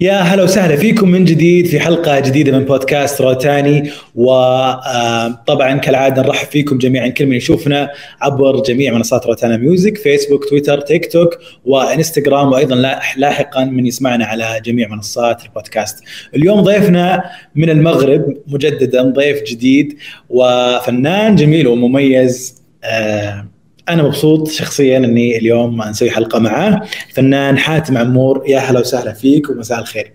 [0.00, 6.48] يا هلا وسهلا فيكم من جديد في حلقة جديدة من بودكاست روتانا وطبعا كالعادة نرحب
[6.48, 12.52] فيكم جميعا كل من يشوفنا عبر جميع منصات روتانا ميوزك فيسبوك تويتر تيك توك وإنستغرام
[12.52, 12.74] وأيضا
[13.16, 16.04] لاحقا من يسمعنا على جميع منصات البودكاست.
[16.34, 17.24] اليوم ضيفنا
[17.54, 23.55] من المغرب مجددا ضيف جديد وفنان جميل ومميز آه
[23.88, 26.82] أنا مبسوط شخصيا إني اليوم نسوي حلقة معاه.
[27.14, 30.12] فنان حاتم عمور يا هلا وسهلا فيك ومساء الخير.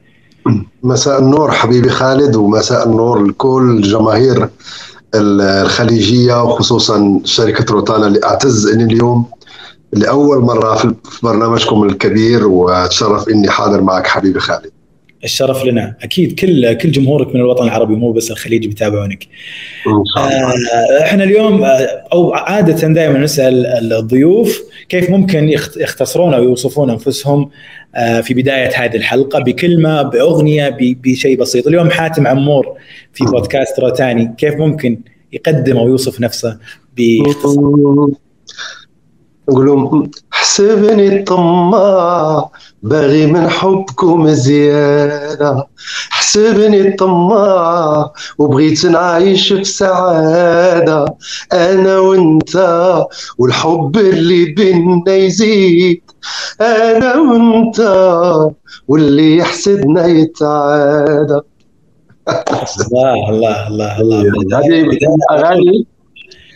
[0.83, 4.49] مساء النور حبيبي خالد ومساء النور لكل الجماهير
[5.15, 9.25] الخليجية وخصوصا شركة روتانا اللي أعتز إني اليوم
[9.93, 14.71] لأول مرة في برنامجكم الكبير وأتشرف إني حاضر معك حبيبي خالد.
[15.23, 15.95] الشرف لنا.
[16.01, 19.27] أكيد كل كل جمهورك من الوطن العربي مو بس الخليج بيتابعونك.
[20.17, 20.53] آه
[21.01, 27.49] إحنا اليوم آه، أو عادة دائما نسأل الضيوف كيف ممكن يختصرون أو يوصفون أنفسهم
[27.95, 31.67] آه في بداية هذه الحلقة بكلمة بأغنية بشيء بسيط.
[31.67, 32.77] اليوم حاتم عمور
[33.13, 34.99] في بودكاست روتاني كيف ممكن
[35.33, 36.57] يقدم أو يوصف نفسه
[36.97, 38.09] باختصار؟
[39.49, 42.49] نقول حسبني الطماع
[42.83, 45.67] باغي من حبكم زيادة.
[46.09, 51.05] حسبني الطماع وبغيت نعيش في سعادة.
[51.53, 52.55] أنا وأنت
[53.37, 56.01] والحب اللي بينا يزيد.
[56.61, 57.79] أنا وأنت
[58.87, 61.39] واللي يحسدنا يتعادى.
[62.91, 64.57] الله الله الله الله.
[64.59, 64.97] هذه
[65.31, 65.90] أغاني.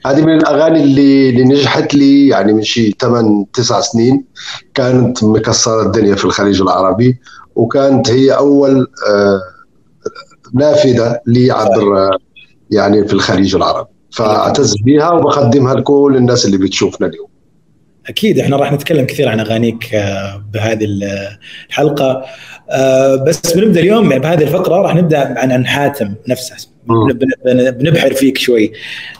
[0.06, 4.24] هذه من الأغاني اللي اللي نجحت لي يعني من شي 8 9 سنين.
[4.74, 7.18] كانت مكسرة الدنيا في الخليج العربي
[7.56, 9.42] وكانت هي أول آه،
[10.54, 12.10] نافذة لي عبر
[12.72, 13.90] يعني في الخليج العربي.
[14.12, 17.28] فأعتز بها وبقدمها لكل الناس اللي بتشوفنا اليوم.
[18.08, 20.88] أكيد إحنا راح نتكلم كثير عن أغانيك آه، بهذه
[21.70, 22.26] الحلقة.
[22.70, 26.75] آه، بس بنبدأ اليوم بهذه الفقرة راح نبدأ عن حاتم نفسه.
[27.80, 28.72] بنبحر فيك شوي.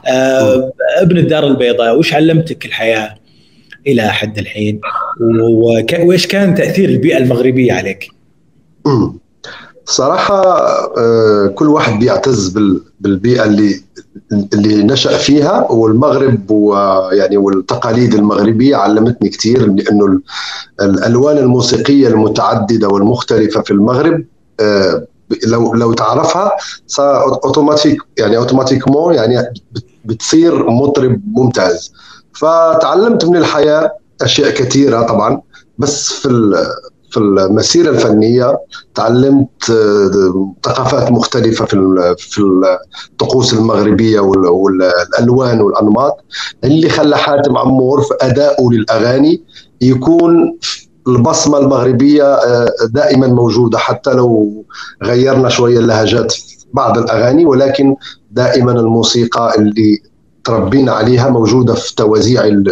[0.08, 0.72] آه
[1.02, 3.16] ابن الدار البيضاء وش علمتك الحياة
[3.88, 4.82] إلى حد الحين؟
[6.04, 8.08] وإيش كان تأثير البيئة المغربية عليك؟
[9.86, 10.44] صراحة
[10.98, 12.58] آه كل واحد بيعتز
[13.00, 13.82] بالبيئة اللي
[14.54, 20.20] اللي نشأ فيها والمغرب ويعني والتقاليد المغربية علمتني كثير لأنه
[20.82, 24.24] الألوان الموسيقية المتعددة والمختلفة في المغرب
[24.60, 25.08] آه
[25.48, 26.52] لو لو تعرفها
[27.00, 29.54] اوتوماتيك يعني اوتوماتيكمون يعني
[30.06, 31.94] بتصير مطرب ممتاز.
[32.34, 33.92] فتعلمت من الحياة
[34.22, 35.42] أشياء كثيرة طبعا
[35.78, 36.28] بس في
[37.12, 38.60] في المسيرة الفنية
[38.96, 42.42] تعلمت آه، ثقافات مختلفة في في
[43.12, 46.18] الطقوس المغربية والالوان والأنماط.
[46.64, 49.42] اللي خلى حاتم عمور في ادائه للأغاني
[49.82, 50.58] يكون
[51.08, 54.66] البصمة المغربية آه، دائما موجودة حتى لو
[55.04, 57.96] غيرنا شوية اللهجات في بعض الأغاني ولكن
[58.32, 60.00] دائما الموسيقى اللي
[60.44, 62.72] تربينا عليها موجودة في توازيع اللي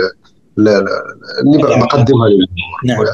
[0.57, 2.77] بقدمها للجمهور.
[2.85, 3.05] نعم.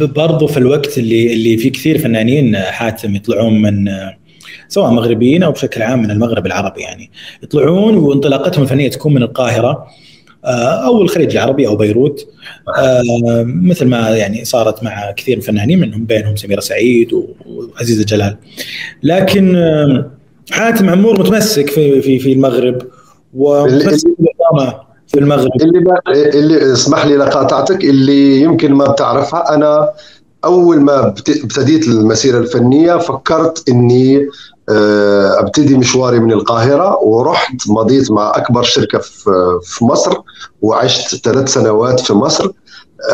[0.00, 3.88] برضو في الوقت اللي اللي في كثير فنانين حاتم يطلعون من
[4.68, 7.10] سواء مغربيين أو بشكل عام من المغرب العربي يعني
[7.42, 9.86] يطلعون وانطلاقتهم الفنية تكون من القاهرة.
[10.86, 12.28] أو الخليج العربي أو بيروت.
[12.78, 13.02] آه،
[13.46, 17.08] مثل ما يعني صارت مع كثير من الفنانين منهم بينهم سميرة سعيد
[17.46, 18.36] وعزيزة جلال.
[19.02, 20.10] لكن آه،
[20.50, 22.78] حاتم عمور متمسك في في في المغرب
[23.34, 24.08] ومتمسك
[25.06, 25.50] في المغرب.
[25.62, 25.80] اللي
[26.34, 29.92] اللي اسمح لي لقاطعتك اللي يمكن ما بتعرفها أنا
[30.44, 34.26] أول ما ابتديت المسيرة الفنية فكرت إني آه،
[35.38, 38.98] أبتدي مشواري من القاهرة ورحت مضيت مع أكبر شركة
[39.62, 40.12] في مصر
[40.62, 42.50] وعشت ثلاث سنوات في مصر.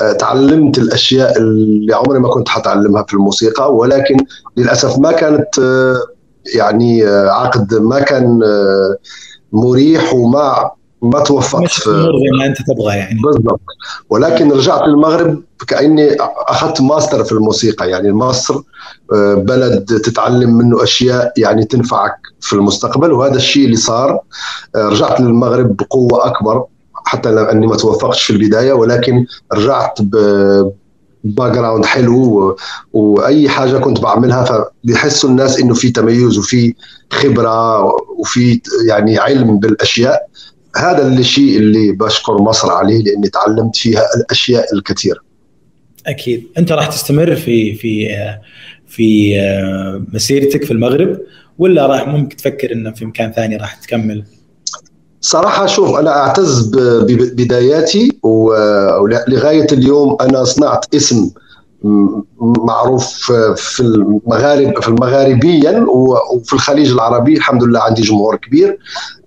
[0.01, 4.17] آه، تعلمت الأشياء اللي عمري ما كنت حتعلمها في الموسيقى ولكن
[4.57, 5.97] للأسف ما كانت آه،
[6.55, 8.41] يعني عقد ما كان
[9.53, 10.71] مريح وما
[11.03, 11.71] ما توفقت.
[11.71, 13.21] في زي ما انت تبغى يعني.
[13.21, 13.61] بالضبط.
[14.11, 16.17] ولكن رجعت للمغرب كأني
[16.49, 17.91] أخذت ماستر في الموسيقى.
[17.91, 18.55] يعني مصر
[19.15, 24.21] آه، بلد تتعلم منه أشياء يعني تنفعك في المستقبل وهذا الشيء اللي صار
[24.77, 26.65] آه، رجعت للمغرب بقوة أكبر
[27.05, 30.17] حتى أني ما توفقتش في البداية ولكن رجعت ب
[31.25, 32.57] background حلو
[32.93, 36.75] وأي حاجة كنت بعملها فبيحسوا الناس إنه في تميز وفي
[37.13, 37.85] خبرة
[38.19, 40.27] وفي يعني علم بالأشياء.
[40.77, 45.21] هذا الشيء اللي بشكر مصر عليه لأني تعلمت فيها الأشياء الكثيرة.
[46.07, 46.47] أكيد.
[46.59, 48.09] أنت راح تستمر في في
[48.87, 49.37] في
[50.13, 51.19] مسيرتك في المغرب
[51.59, 54.25] ولا راح ممكن تفكر إنه في مكان ثاني راح تكمل؟
[55.21, 61.31] صراحة شوف أنا أعتز ببداياتي ولغاية اليوم أنا صنعت اسم
[62.41, 65.87] معروف في المغارب في المغاربيا
[66.35, 67.37] وفي الخليج العربي.
[67.37, 68.79] الحمد لله عندي جمهور كبير.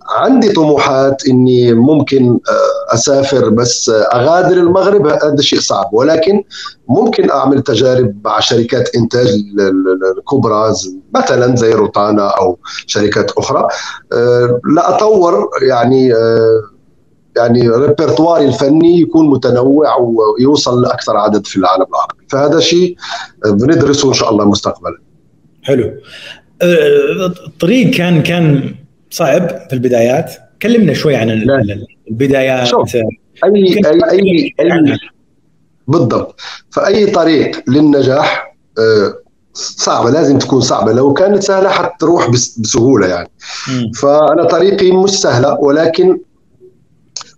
[0.09, 5.89] عندي طموحات إني ممكن آه، أسافر بس أغادر المغرب هذا شيء صعب.
[5.93, 6.43] ولكن
[6.87, 9.27] ممكن أعمل تجارب مع شركات إنتاج
[10.17, 10.73] الكبرى
[11.15, 12.57] مثلا زي روتانا أو
[12.87, 13.67] شركات أخرى.
[14.13, 16.61] آه، لا أطور يعني آه،
[17.37, 22.25] يعني ريبرتواري الفني يكون متنوع ويوصل لأكثر عدد في العالم العربي.
[22.29, 22.95] فهذا شيء
[23.45, 24.97] بندرسه إن شاء الله مستقبلا.
[25.63, 25.91] حلو.
[26.61, 28.75] الطريق كان كان
[29.09, 31.85] صعب في البدايات كلمنا شوي عن لا.
[32.07, 32.95] البدايات شوف.
[32.95, 33.03] اي
[33.43, 34.97] اي اي, أي
[35.87, 36.39] بالضبط
[36.71, 39.13] فأي طريق للنجاح آه،
[39.53, 43.29] صعبة لازم تكون صعبة لو كانت سهلة حتروح بسهولة يعني
[43.67, 43.91] م.
[43.91, 46.19] فأنا طريقي مش سهلة ولكن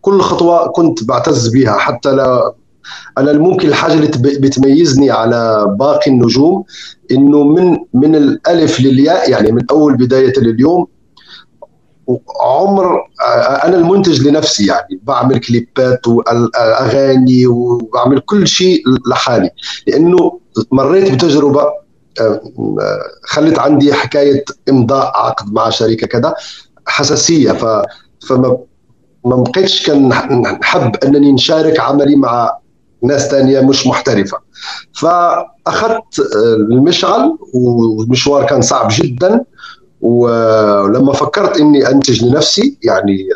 [0.02, 2.54] كل خطوة كنت بعتز بها حتى لا
[3.18, 4.08] أنا ممكن الحاجة اللي
[4.40, 6.64] بتميزني على باقي النجوم
[7.12, 10.88] إنه من من الألف للياء يعني من أول بداية لليوم
[12.42, 13.02] عمر
[13.64, 19.50] أنا المنتج لنفسي يعني بعمل كليبات وأغاني وبعمل كل شيء لحالي
[19.88, 20.40] لأنه
[20.72, 21.64] مريت بتجربة
[23.24, 26.34] خلت عندي حكاية إمضاء عقد مع شركه كذا
[26.88, 27.66] حساسية ف
[28.28, 28.58] فما
[29.26, 30.10] ما بقيتش كان
[30.62, 32.58] نحب أنني نشارك عملي مع
[33.04, 34.38] ناس تانية مش محترفة.
[34.94, 36.20] فأخذت
[36.72, 39.44] المشعل والمشوار كان صعب جدا.
[40.08, 43.30] ولما فكرت إني أنتج لنفسي يعني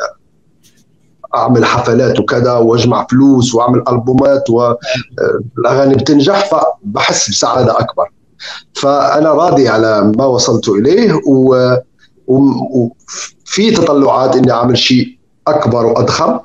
[1.36, 8.12] أعمل حفلات وكذا وأجمع فلوس وأعمل ألبومات والاغاني بتنجح فبحس بسعادة أكبر.
[8.74, 11.76] فأنا راضي على ما وصلت إليه و...
[12.28, 16.40] وفي تطلعات إني أعمل شيء أكبر وأضخم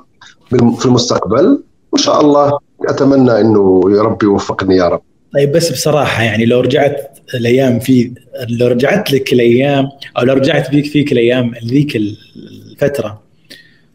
[0.49, 1.63] في المستقبل.
[1.91, 2.59] وإن شاء الله
[2.89, 5.01] أتمنى إنه يا رب يوفقني يا رب.
[5.33, 8.13] طيب بس بصراحة يعني لو رجعت الأيام في
[8.49, 13.21] لو رجعت لك الأيام أو لو رجعت بيك فيك الأيام ذيك الفترة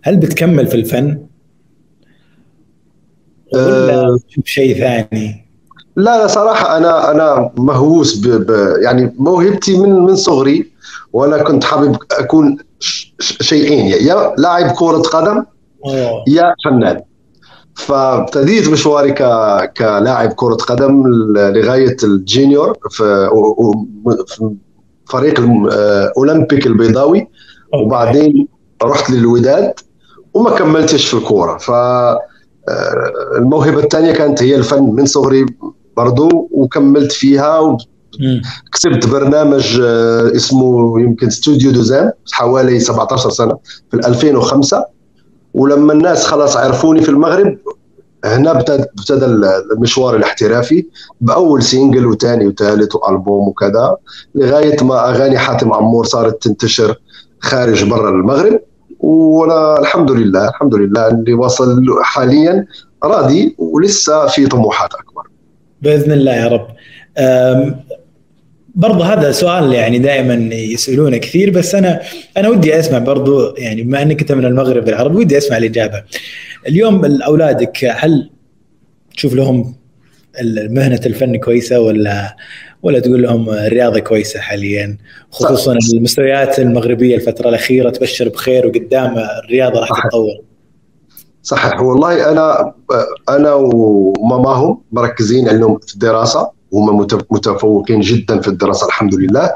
[0.02, 1.26] هل بتكمل في الفن؟
[3.54, 5.46] ولا تشوف شيء ثاني؟
[5.96, 10.72] لا لا صراحة أنا أنا مهووس ب ب يعني موهبتي من من صغري
[11.12, 12.58] وأنا كنت حابب أكون
[13.20, 15.44] شيئين يا لاعب كرة قدم.
[16.28, 17.00] يا فنان
[17.74, 19.22] فابتديت مشواري ك...
[19.76, 21.02] كلاعب كرة قدم
[21.36, 23.28] لغاية الجينيور في,
[24.26, 24.54] في
[25.06, 27.28] فريق الأولمبيك البيضاوي.
[27.74, 28.48] وبعدين
[28.82, 29.72] رحت للوداد
[30.34, 31.58] وما كملتش في الكورة.
[31.58, 31.70] ف
[33.38, 35.46] الموهبة الثانية كانت هي الفن من صغري
[35.96, 37.76] برضو وكملت فيها
[38.72, 39.80] كسبت برنامج
[40.36, 43.58] اسمه يمكن استوديو دوزان حوالي 17 سنة
[43.90, 44.84] في 2005
[45.54, 47.58] ولما الناس خلاص عرفوني في المغرب
[48.24, 49.24] هنا ابتدى
[49.72, 50.86] المشوار الاحترافي
[51.20, 53.96] بأول سينجل وثاني وثالث وألبوم وكذا
[54.34, 56.94] لغاية ما أغاني حاتم عمور صارت تنتشر
[57.40, 58.60] خارج برا المغرب.
[59.00, 62.66] وأنا الحمد لله الحمد لله اللي وصل حاليا
[63.04, 65.22] راضي ولسه في طموحات أكبر.
[65.82, 66.66] بإذن الله يا رب.
[68.74, 72.00] برضه هذا سؤال يعني دائما يسألونه كثير بس أنا
[72.36, 76.02] أنا ودي أسمع برضه يعني بما إنك أنت من المغرب العربي ودي أسمع الإجابة.
[76.68, 78.30] اليوم أولادك هل
[79.16, 79.74] تشوف لهم
[80.70, 82.36] مهنة الفن كويسة ولا
[82.82, 84.98] ولا تقول لهم الرياضة كويسة حاليا
[85.30, 85.88] خصوصا صح.
[85.94, 90.40] المستويات المغربية الفترة الأخيرة تبشر بخير وقدام الرياضة راح تتطور.
[91.42, 92.74] صحيح والله أنا
[93.28, 99.50] أنا وماماهم مركزين عندهم في الدراسة هم متفوقين جدا في الدراسة الحمد لله.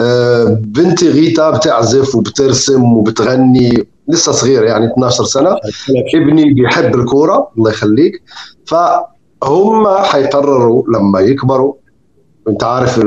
[0.00, 5.56] آه، بنتي غيتا بتعزف وبترسم وبتغني لسه صغير يعني 12 سنة.
[6.14, 8.22] ابني بيحب الكورة الله يخليك.
[8.66, 11.74] فهم حيقرروا لما يكبروا.
[12.48, 12.98] انت عارف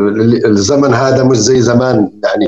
[0.46, 2.48] الزمن هذا مش زي زمان يعني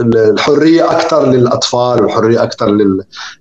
[0.00, 2.78] الحرية أكثر للأطفال والحرية أكثر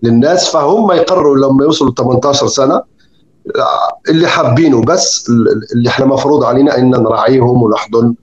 [0.03, 0.49] للناس.
[0.49, 2.94] فهم يقرروا لما يوصلوا 18 سنة
[4.09, 5.29] اللي حابينه بس
[5.75, 8.15] اللي إحنا مفروض علينا إن نراعيهم ونحضن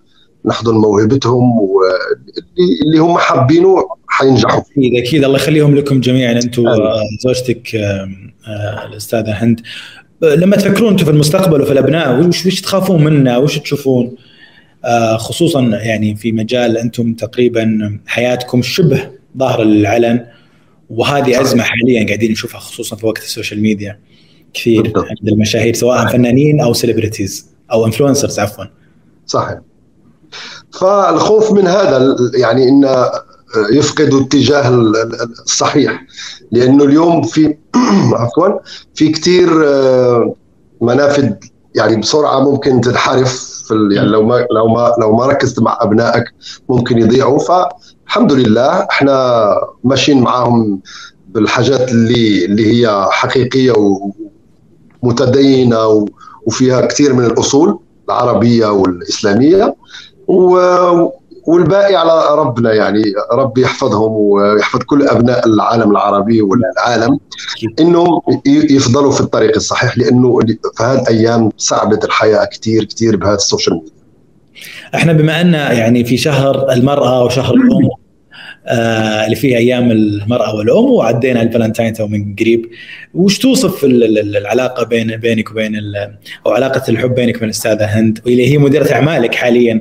[0.45, 3.77] نحضن موهبتهم واللي هم حابينه
[4.09, 4.61] حينجحوا.
[4.61, 5.25] أكيد أكيد.
[5.25, 6.33] الله يخليهم لكم جميعا.
[6.33, 6.65] أنتم
[7.25, 7.69] زوجتك
[8.87, 9.61] الأستاذة هند.
[10.23, 14.17] لما تفكرون أنتم في المستقبل وفي الأبناء وش وش تخافون منه؟ وش تشوفون؟
[14.85, 20.27] آه، خصوصا يعني في مجال أنتم تقريبا حياتكم شبه ظاهرة للعلن
[20.91, 23.99] وهذه أزمة حاليا قاعدين نشوفها خصوصا في وقت ال social media.
[24.55, 25.05] كثير بالضبط.
[25.05, 28.65] عند المشاهير سواء فنانين أو celebrities أو influencers عفوا.
[29.27, 29.59] صحيح.
[30.71, 33.09] فالخوف من هذا يعني إن
[33.73, 34.69] يفقدوا الاتجاه
[35.45, 36.05] الصحيح.
[36.53, 37.57] لأنه اليوم في
[38.21, 38.59] عفوا
[38.95, 40.35] في كثير آه،
[40.81, 41.33] منافذ
[41.75, 46.25] يعني بسرعة ممكن تنحرف في يعني لو ما لو ما لو ما ركزت مع أبنائك
[46.69, 47.39] ممكن يضيعوا.
[47.39, 49.55] فالحمد لله إحنا
[49.85, 50.81] ماشيين معاهم
[51.29, 53.73] بالحاجات اللي اللي هي حقيقية
[55.03, 56.07] ومتدينه
[56.47, 57.79] وفيها كثير من الأصول
[58.09, 59.75] العربية والإسلامية.
[61.47, 67.19] والباقي على ربنا يعني ربي يحفظهم ويحفظ كل أبناء العالم العربي والعالم
[67.81, 70.39] إنهم يفضلوا في الطريق الصحيح لأنه
[70.77, 73.93] في هذه الأيام صعبت الحياة كثير كثير بهذا ال social media.
[74.95, 77.89] إحنا بما أن يعني في شهر المرأة وشهر الأم
[78.67, 82.71] اللي فيه أيام المرأة والأم وعدينا الفالنتاين تو من قريب.
[83.15, 85.73] وش توصف العلاقة بين بينك وبين
[86.47, 89.81] أو علاقة الحب بينك وبين الأستاذة هند واللي هي مديرة أعمالك حاليا.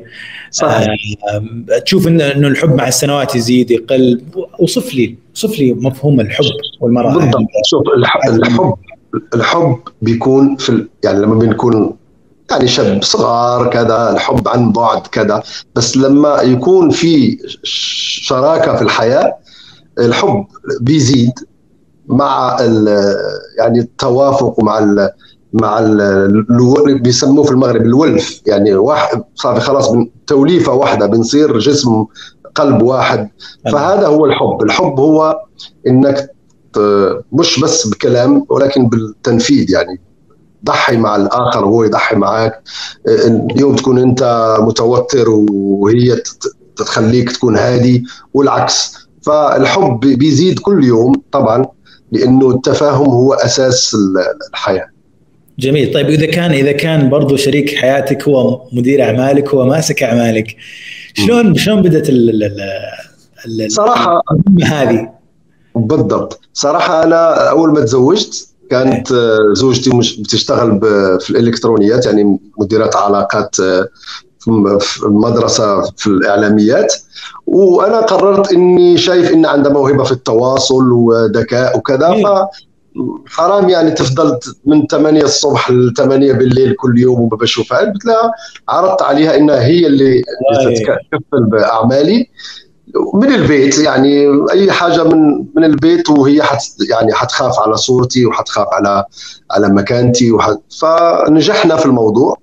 [0.52, 0.90] صحيح.
[1.34, 4.22] آه تشوف إنه الحب مع السنوات يزيد يقل.
[4.60, 6.46] وصف لي وصف لي مفهوم الحب
[6.82, 7.14] والمرأة.
[7.14, 7.48] بالضبط.
[7.66, 7.84] شوف
[8.28, 8.74] الحب
[9.36, 11.94] الحب بيكون في يعني لما بنكون
[12.52, 15.44] يعني شاب صغار كذا الحب عن بعد كذا.
[15.76, 19.38] بس لما يكون في شراكة في الحياة
[20.00, 20.46] الحب
[20.82, 21.32] بيزيد
[22.08, 22.58] مع
[23.58, 25.10] يعني التوافق ومع ال
[25.54, 28.42] مع ال بيسموه في المغرب الولف.
[28.46, 29.92] يعني واحد صار خلاص
[30.28, 32.06] توليفة واحدة بنصير جسم
[32.56, 33.30] قلب واحد.
[33.72, 34.64] فهذا هو الحب.
[34.64, 35.40] الحب هو
[35.88, 36.32] إنك
[37.32, 40.02] مش بس بكلام ولكن بالتنفيذ يعني.
[40.66, 42.62] ضحي مع الآخر وهو يضحي معك
[43.56, 46.22] اليوم تكون أنت متوتر وهي
[46.78, 48.04] تخليك تكون هادي
[48.34, 49.08] والعكس.
[49.22, 51.66] فالحب بيزيد كل يوم طبعا
[52.12, 53.98] لأنه التفاهم هو أساس
[54.50, 54.88] الحياة.
[55.60, 55.94] جميل.
[55.94, 60.56] طيب إذا كان إذا كان برضو شريك حياتك هو مدير أعمالك هو ماسك أعمالك
[61.14, 62.44] شلون شلون بدأت ال
[63.46, 64.22] ال صراحة
[64.64, 65.10] هذه؟
[65.76, 66.40] بالضبط.
[66.54, 69.14] صراحة أنا أول ما تزوجت كانت
[69.54, 70.80] زوجتي مش بتشتغل
[71.20, 73.56] في الإلكترونيات يعني مديرة علاقات
[74.40, 76.94] في المدرسة في الإعلاميات.
[77.48, 82.28] وأنا قررت إني شايف إن عندها موهبة في التواصل وذكاء وكذا ف
[83.28, 87.80] حرام يعني تفضل من 8 الصبح ل 8 بالليل كل يوم وما بشوفها.
[87.80, 88.32] قلت لها
[88.70, 90.24] عرضت عليها إنها هي اللي
[90.66, 92.28] تتكفل بأعمالي.
[93.14, 98.68] من البيت يعني أي حاجة من من البيت وهي حت يعني حتخاف على صورتي وحتخاف
[98.72, 99.06] على
[99.52, 102.38] على مكانتي وحت فنجحنا في الموضوع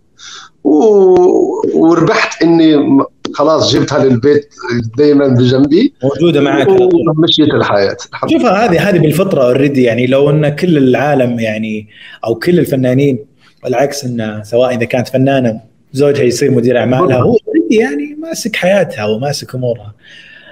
[1.75, 2.99] وربحت إني
[3.35, 4.55] خلاص جبتها للبيت
[4.99, 7.97] دائما بجنبي موجودة معك ومشيت الحياة.
[8.27, 11.89] شوفها هذه هذه بالفطرة اوريدي يعني لو إن كل العالم يعني
[12.25, 13.19] أو كل الفنانين
[13.65, 15.61] والعكس انه سواء إذا كانت فنانة
[15.93, 17.37] زوجها يصير مدير أعمالها هو
[17.71, 19.95] يعني ماسك حياتها وماسك أمورها.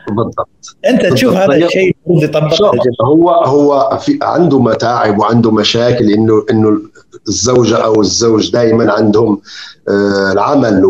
[0.08, 0.76] بالضبط.
[0.86, 2.62] أنت تشوف هذا الشيء المفروض يطبق
[3.04, 6.80] هو هو في عنده متاعب وعنده مشاكل انه إنه
[7.28, 9.40] الزوجة أو الزوج دائما عندهم
[9.88, 10.84] آه، العمل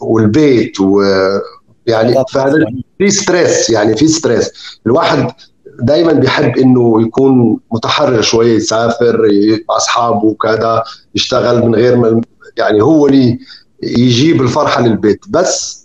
[0.00, 2.66] والبيت ويعني فهذا
[2.98, 4.50] في stress يعني في stress.
[4.86, 5.32] الواحد
[5.80, 9.28] دائما بيحب إنه يكون متحرر شوية يسافر
[9.68, 10.82] مع أصحابه وكذا
[11.14, 12.20] يشتغل من غير ما
[12.56, 13.38] يعني هو اللي
[13.82, 15.20] يجيب الفرحة للبيت.
[15.28, 15.84] بس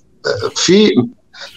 [0.55, 0.89] في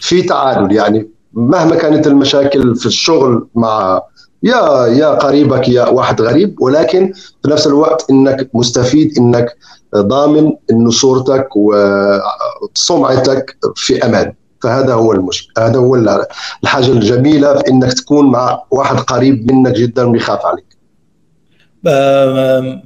[0.00, 4.02] في تعادل يعني مهما كانت المشاكل في الشغل مع
[4.42, 7.12] يا يا قريبك يا واحد غريب ولكن
[7.42, 9.56] في نفس الوقت إنك مستفيد إنك
[9.96, 14.32] ضامن انه صورتك وسمعتك في أمان.
[14.62, 15.96] فهذا هو المشكلة هذا هو
[16.62, 20.64] الحاجة الجميلة في إنك تكون مع واحد قريب منك جدا ويخاف عليك.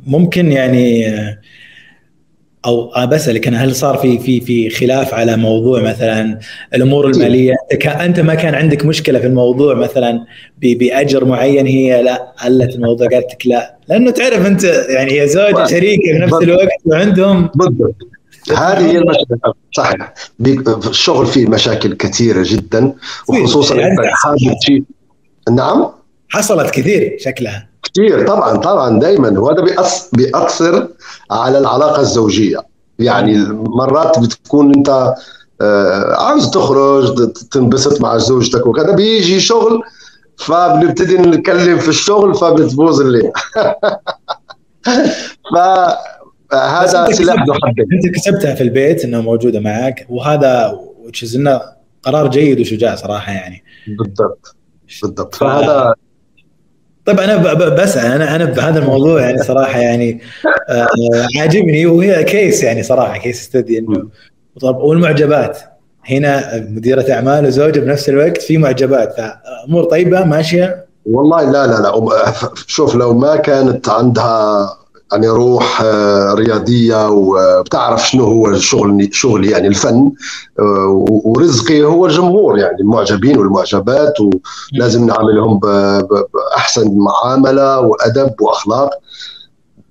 [0.07, 1.15] ممكن يعني
[2.66, 6.38] أو بسالك أنا هل صار في في في خلاف على موضوع مثلا
[6.75, 7.54] الأمور المالية؟
[7.87, 10.25] أنت ما كان عندك مشكلة في الموضوع مثلا
[10.62, 13.76] بأجر معين هي لا قلت الموضوع قالت لك لا.
[13.88, 17.50] لأنه تعرف أنت يعني هي زوجه شريكه في نفس الوقت وعندهم.
[17.54, 17.94] بالضبط.
[18.56, 20.14] هذه هي المشكلة صحيح.
[20.88, 22.92] الشغل فيه مشاكل كثيرة جدا
[23.28, 23.96] وخصوصا يعني
[24.66, 24.82] شيء
[25.50, 25.88] نعم؟
[26.28, 27.68] حصلت كثير شكلها.
[27.97, 29.65] كثير طبعا طبعا دائما وهذا
[30.12, 30.88] بيأثر
[31.31, 32.59] على العلاقة الزوجية.
[32.99, 35.15] يعني مرات بتكون أنت
[35.61, 39.83] آه، عاوز تخرج تنبسط مع زوجتك وكذا بيجي شغل
[40.37, 43.33] فبنبتدي نتكلم في الشغل فبتبوظ الليل.
[45.53, 50.81] فهذا سلاح ذو حدين أنت كسبتها في البيت إنها موجودة معك وهذا
[51.35, 51.61] إنه
[52.03, 53.65] قرار جيد وشجاع صراحة يعني.
[53.99, 54.57] بالضبط.
[55.03, 55.35] بالضبط.
[55.35, 55.95] فهذا
[57.06, 60.20] طيب أنا بسأل أنا أنا بهذا الموضوع يعني صراحة يعني
[60.68, 60.86] آه
[61.40, 64.08] عاجبني وهي كيس يعني صراحة كيس ستدي إنه.
[64.60, 65.58] طب والمعجبات؟
[66.10, 72.32] هنا مديرة أعمال وزوجة بنفس الوقت في معجبات فأمور طيبة ماشية؟ والله لا لا لا
[72.66, 74.70] شوف لو ما كانت عندها
[75.12, 80.12] يعني روح آه، رياضية وبتعرف شنو هو الشغل شغلي يعني الفن
[80.58, 88.90] آه، ورزقي هو الجمهور يعني المعجبين والمعجبات ولازم نعاملهم باحسن معاملة وأدب وأخلاق.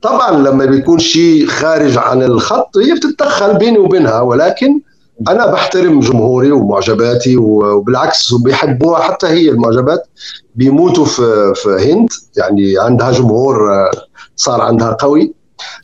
[0.02, 4.82] طبعا لما بيكون شيء خارج عن الخط هي بتتدخل بيني وبينها ولكن
[5.28, 10.08] أنا بحترم جمهوري ومعجباتي وبالعكس بيحبوها حتى هي المعجبات
[10.56, 12.10] بيموتوا في في هند.
[12.38, 13.92] يعني عندها جمهور آه،
[14.36, 15.34] صار عندها قوي.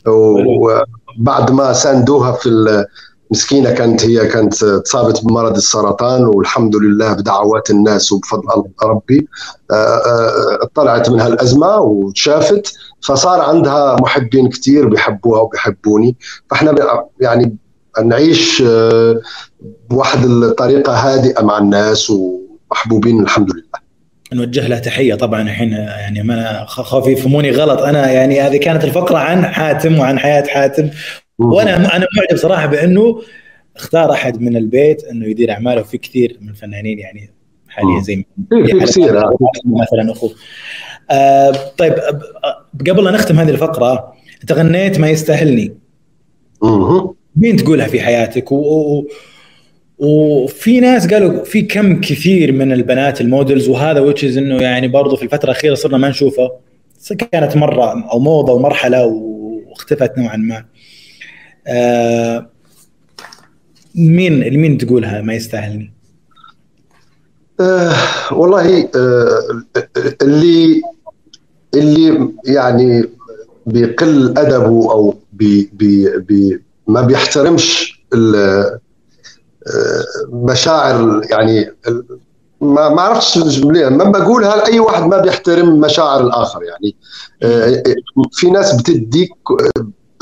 [0.06, 2.48] وبعد ما ساندوها في
[3.30, 9.28] المسكينه كانت هي كانت تصابت بمرض السرطان والحمد لله بدعوات الناس وبفضل ربي
[9.70, 12.74] آه، آه، طلعت من هالازمه وشافت.
[13.02, 16.16] فصار عندها محبين كثير بيحبوها وبيحبوني.
[16.50, 16.74] فإحنا
[17.20, 17.56] يعني
[18.04, 18.62] نعيش
[19.90, 23.91] بواحد الطريقة هادئة مع الناس ومحبوبين الحمد لله.
[24.32, 25.14] نوجه له تحية.
[25.14, 27.80] طبعا الحين يعني ما خوفي يفهموني غلط.
[27.80, 30.90] أنا يعني هذه كانت الفقرة عن حاتم وعن حياة حاتم.
[31.38, 33.22] وأنا أنا معجب صراحة بأنه
[33.76, 35.80] اختار أحد من البيت أنه يدير أعماله.
[35.80, 37.30] وفي كثير من الفنانين يعني
[37.68, 38.24] حاليا زي
[38.66, 39.22] في كثير.
[39.66, 40.30] مثلا أخوه.
[41.10, 41.94] آه طيب
[42.80, 44.12] قبل لا نختم هذه الفقرة
[44.42, 45.74] انت غنيت ما يستاهلني.
[47.36, 48.56] مين تقولها في حياتك؟ و...
[48.56, 49.06] و...
[49.98, 55.22] وفي ناس قالوا في كم كثير من البنات المودلز وهذا وتشز إنه يعني برضو في
[55.22, 56.50] الفترة الأخيرة صرنا ما نشوفه
[57.32, 60.64] كانت مرة أو موضة ومرحلة واختفت نوعا ما
[61.66, 62.50] آه
[63.94, 65.92] مين مين تقولها ما يستاهلني؟
[67.60, 67.94] آه
[68.32, 69.64] والله آه
[70.22, 70.82] اللي
[71.74, 73.04] اللي يعني
[73.66, 77.98] بيقل أدبه أو بي بي بي ما بيحترمش
[80.32, 81.72] مشاعر يعني
[82.60, 86.96] ما ما أعرفش ما بقولها لاي واحد ما بيحترم مشاعر الآخر يعني
[88.32, 89.30] في ناس بتديك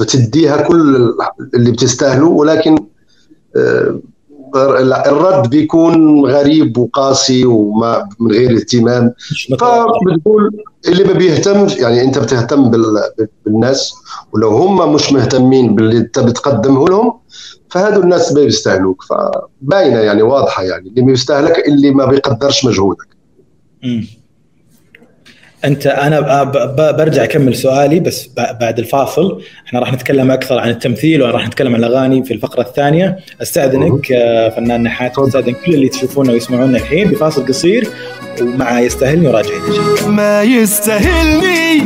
[0.01, 1.14] بتديها كل
[1.55, 2.77] اللي بتستاهله ولكن
[5.07, 9.14] الرد بيكون غريب وقاسي وما من غير اهتمام.
[9.61, 12.71] فبتقول اللي ما بيهتمش يعني أنت بتهتم
[13.47, 13.95] بالناس
[14.33, 17.12] ولو هم مش مهتمين باللي أنت بتقدمه لهم
[17.71, 20.89] فهذول الناس ما بيستاهلوك فباينة يعني واضحة يعني.
[20.89, 23.07] اللي بيستاهلك اللي ما بيقدرش مجهودك.
[25.65, 26.43] أنت أنا
[26.99, 29.43] برجع أكمل سؤالي بس بعد الفاصل.
[29.67, 33.19] إحنا راح نتكلم أكثر عن التمثيل وراح نتكلم عن الأغاني في الفقرة الثانية.
[33.43, 37.89] أستأذنك آه، فنان نحات أستأذن كل اللي تشوفونا ويسمعونا الحين بفاصل قصير
[38.41, 39.61] ومع يستاهلني وراجعين.
[40.09, 41.83] ما يستاهلني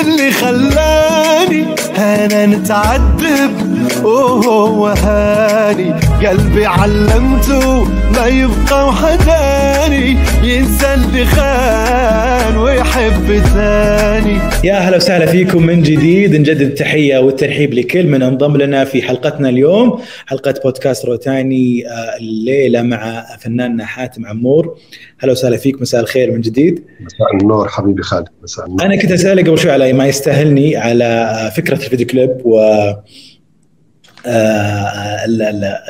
[0.00, 3.75] اللي خلاني أنا نتعذب.
[4.04, 5.92] وهو هاني
[6.26, 10.16] قلبي علمته ما يبقى وحداني.
[10.42, 14.38] ينسى اللي خان ويحب ثاني.
[14.64, 16.36] يا أهلا وسهلا فيكم من جديد.
[16.36, 20.00] نجدد التحية والترحيب لكل من انضم لنا في حلقتنا اليوم.
[20.26, 24.78] حلقة بودكاست روتاني آه، الليلة مع فناننا حاتم عمور.
[25.18, 25.82] هلا وسهلا فيك.
[25.82, 26.84] مساء الخير من جديد.
[27.00, 28.28] مساء النور حبيبي خالد.
[28.42, 28.82] مساء النور.
[28.82, 33.04] أنا كنت أسألك قبل شوي على ما يستاهلني على فكرة ال video clip و آه،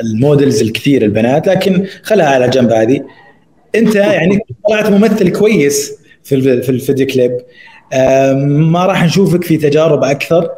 [0.01, 3.01] ال models الكثير البنات لكن خلها على جنب هذه.
[3.75, 7.37] انت يعني طلعت ممثل كويس في في ال video clip
[8.71, 10.49] ما راح نشوفك في تجارب أكثر.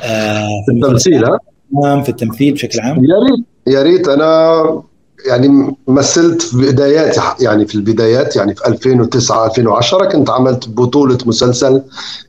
[0.00, 1.38] آه، في التمثيل ها؟
[1.82, 3.04] نعم في التمثيل بشكل عام.
[3.04, 4.08] يا ريت يا ريت.
[4.08, 4.82] أنا
[5.26, 11.82] يعني مثلت في بداياتي يعني في البدايات يعني في 2009 2010 كنت عملت بطولة مسلسل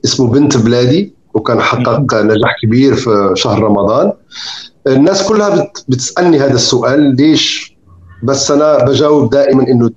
[0.05, 1.13] اسمه بنت بلادي.
[1.33, 4.13] وكان حقق نجاح كبير في شهر رمضان.
[4.87, 7.77] الناس كلها بتسألني هذا السؤال ليش؟
[8.23, 9.89] بس أنا بجاوب دائما إنه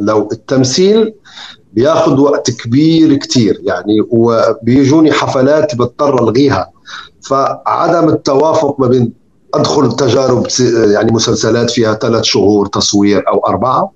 [0.00, 1.14] لو التمثيل
[1.72, 6.70] بياخذ وقت كبير كتير يعني وبيجوني حفلات بضطر ألغيها.
[7.28, 9.12] فعدم التوافق ما بين
[9.54, 10.46] أدخل تجارب
[10.92, 13.92] يعني مسلسلات فيها ثلاث شهور تصوير أو أربعة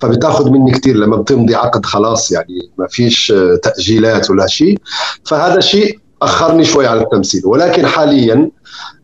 [0.00, 4.78] فبتاخذ مني كثير لما بتمضي عقد خلاص يعني ما فيش تأجيلات ولا شيء.
[5.24, 7.42] فهذا شيء أخرني شوي على التمثيل.
[7.46, 8.50] ولكن حاليا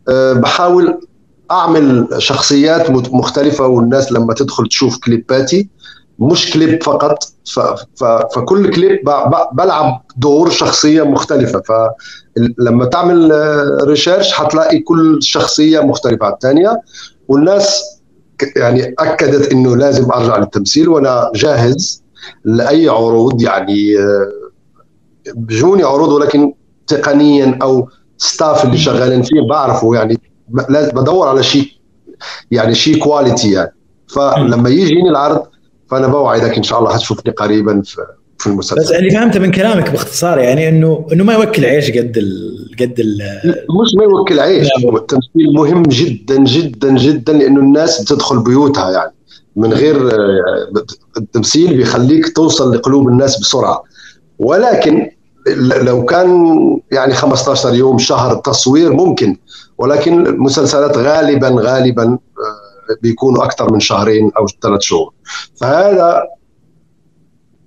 [0.09, 0.99] آه، بحاول
[1.51, 5.69] أعمل شخصيات مختلفة والناس لما تدخل تشوف كليباتي
[6.19, 7.23] مش كليب فقط
[8.35, 8.99] فكل كليب
[9.53, 11.61] بلعب دور شخصية مختلفة.
[11.61, 13.31] فلما تعمل
[13.83, 16.81] research حتلاقي كل شخصية مختلفة عن الثانية
[17.27, 17.83] والناس
[18.55, 22.03] يعني أكدت إنه لازم أرجع للتمثيل وأنا جاهز
[22.45, 24.31] لأي عروض يعني آه،
[25.35, 26.53] بجوني عروض ولكن
[26.91, 30.19] تقنيا أو staff اللي شغالين فيه بعرفه يعني
[30.69, 31.67] لازم بدور على شيء
[32.51, 33.73] يعني شيء quality يعني.
[34.07, 35.43] فلما يجيني العرض
[35.89, 37.95] فأنا بوعدك إن شاء الله حتشوفني قريبا في
[38.37, 38.81] في المسلسل.
[38.81, 42.99] بس اللي فهمته من كلامك باختصار يعني انه إنه ما يوكل عيش قد ال قد
[42.99, 43.17] ال
[43.81, 44.67] مش ما يوكل عيش.
[44.77, 49.11] التمثيل مهم جدا جدا جدا لأنه الناس بتدخل بيوتها يعني.
[49.55, 50.83] من غير آه،
[51.17, 53.83] التمثيل بيخليك توصل لقلوب الناس بسرعة.
[54.39, 55.09] ولكن
[55.81, 56.57] لو كان
[56.91, 59.37] يعني 15 يوم شهر تصوير ممكن
[59.77, 65.13] ولكن المسلسلات غالبا غالبا آه، بيكونوا أكثر من شهرين أو ثلاث شهور.
[65.61, 66.23] فهذا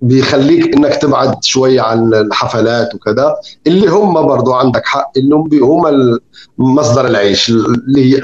[0.01, 3.35] بيخليك إنك تبعد شوي عن الحفلات وكذا.
[3.67, 6.19] اللي هم برضو عندك حق انهم هم
[6.57, 8.21] مصدر العيش اللي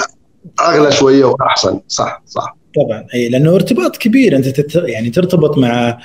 [0.59, 1.79] أغلى شوية وأحسن.
[1.87, 2.57] صح صح.
[2.75, 3.05] طبعا.
[3.13, 4.35] اي لأنه ارتباط كبير.
[4.35, 5.99] أنت تت يعني ترتبط مع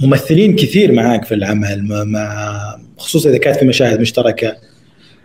[0.00, 4.56] ممثلين كثير معاك في العمل مع خصوصا إذا كانت في مشاهد مشتركة.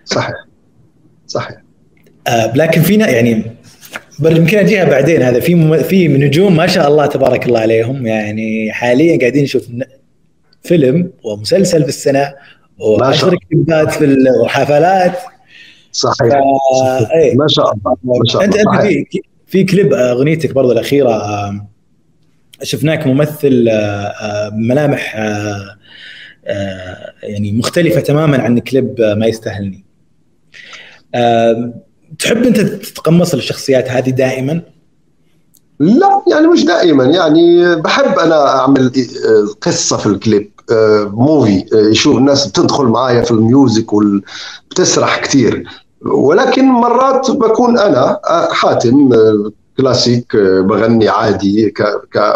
[0.06, 0.36] صحيح.
[1.28, 1.58] صحيح.
[2.28, 3.44] آه، لكن فينا يعني
[4.20, 5.22] يمكن أجيها بعدين.
[5.22, 5.84] هذا في.
[5.84, 8.08] في نجوم ما شاء الله تبارك الله عليهم.
[8.08, 9.68] يعني حاليا قاعدين نشوف
[10.64, 12.34] فيلم ومسلسل في السنة
[12.80, 13.38] وعشر.
[13.52, 15.20] كليبات في وحفلات.
[15.92, 16.34] صحيح.
[16.34, 17.36] آه، إيه.
[17.36, 18.60] ما شاء الله ما شاء الله.
[18.62, 18.82] أنت.
[18.82, 21.22] في في كليب أغنيتك برضو الأخيرة
[22.64, 25.78] شفناك ممثل آه، آه، ملامح آه،
[27.24, 29.86] يعني مختلفة تماما عن كليب ما يستاهلني.
[32.20, 34.62] تحب أنت تتقمص الشخصيات هذه دائما؟
[35.80, 37.04] لا يعني مش دائما.
[37.04, 38.92] يعني بحب أنا أعمل
[39.62, 40.52] قصة في ال clip
[41.14, 45.64] movie يشوف الناس بتدخل معايا في ال music وبتسرح كثير
[46.06, 48.20] ولكن مرات بكون أنا
[48.52, 49.10] حاتم
[49.78, 52.36] كلاسيك آه، بغني عادي ك ك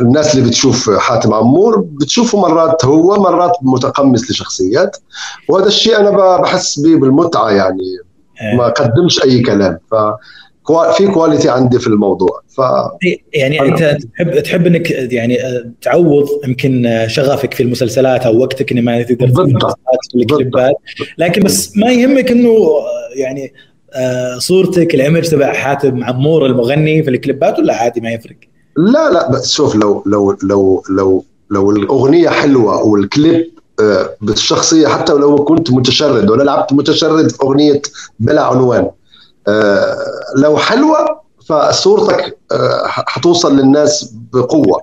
[0.00, 4.96] الناس اللي بتشوف حاتم عمور بتشوفه مرات هو مرات متقمص لشخصيات.
[5.48, 7.98] وهذا الشيء أنا بحس به بالمتعة يعني
[8.56, 9.78] ما قدمش أي كلام.
[9.90, 9.94] ف
[10.96, 12.42] في quality عندي في الموضوع.
[12.48, 12.60] ف
[13.32, 18.72] يعني أنت تحب تحب إنك يعني آه، تعوض يمكن آه، شغفك في المسلسلات أو وقتك
[18.72, 20.74] إنه ما تقدر في الكليبات
[21.18, 22.84] لكن بس ما يهمك إنه آه،
[23.16, 23.75] يعني آه،
[24.38, 28.36] صورتك ال image تبع حاتم عمور المغني في الكليبات ولا عادي ما يفرق؟
[28.76, 35.12] لا لا بس شوف لو لو لو لو لو الأغنية حلوة والكليب آه، بالشخصية حتى
[35.12, 37.82] لو كنت متشرد ولا لعبت متشرد في أغنية
[38.20, 38.90] بلا عنوان
[39.48, 39.96] آه،
[40.36, 44.80] لو حلوة فصورتك آه، حتوصل للناس بقوة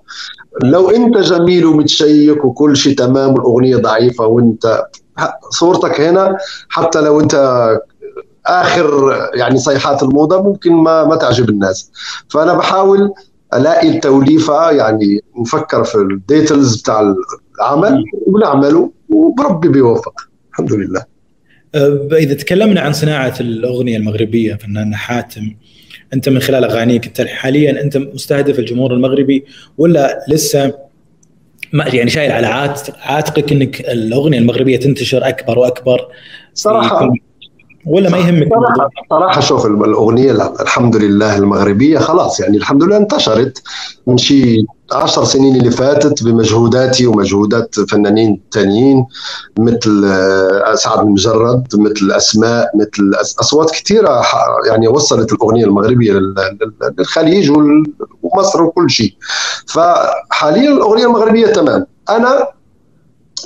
[0.63, 4.85] لو أنت جميل ومتشيك وكل شيء تمام والأغنية ضعيفة وأنت
[5.49, 6.37] صورتك هنا
[6.69, 7.35] حتى لو أنت
[8.45, 11.91] آخر يعني صيحات الموضة ممكن ما ما تعجب الناس.
[12.29, 13.13] فأنا بحاول
[13.53, 17.15] ألاقي التوليفة يعني نفكر في الديتلز بتاع
[17.59, 20.13] العمل وبنعمله وربي بيوفق
[20.51, 21.03] الحمد لله.
[21.75, 25.55] آه، إذا تكلمنا عن صناعة الأغنية المغربية فنان حاتم
[26.13, 29.45] أنت من خلال أغانيك انت حاليا أنت مستهدف الجمهور المغربي
[29.77, 30.73] ولا لسه
[31.73, 36.07] ما يعني شايل على عات- عاتقك إنك الأغنية المغربية تنتشر أكبر وأكبر؟
[36.53, 37.13] صراحة
[37.85, 38.49] ولا ما يهمك.
[38.53, 43.61] صراحة صراحة شوف الأغنية الحمد لله المغربية خلاص يعني الحمد لله انتشرت
[44.07, 49.05] من شي عشر سنين اللي فاتت بمجهوداتي ومجهودات فنانين تانيين
[49.59, 54.21] مثل آه، سعد المجرد مثل أسماء مثل أصوات كثيره
[54.67, 57.51] يعني وصلت الأغنية المغربية لل- لل- للخليج
[58.23, 59.13] ومصر وكل شيء
[59.67, 61.85] فحاليا الأغنية المغربية تمام.
[62.09, 62.47] أنا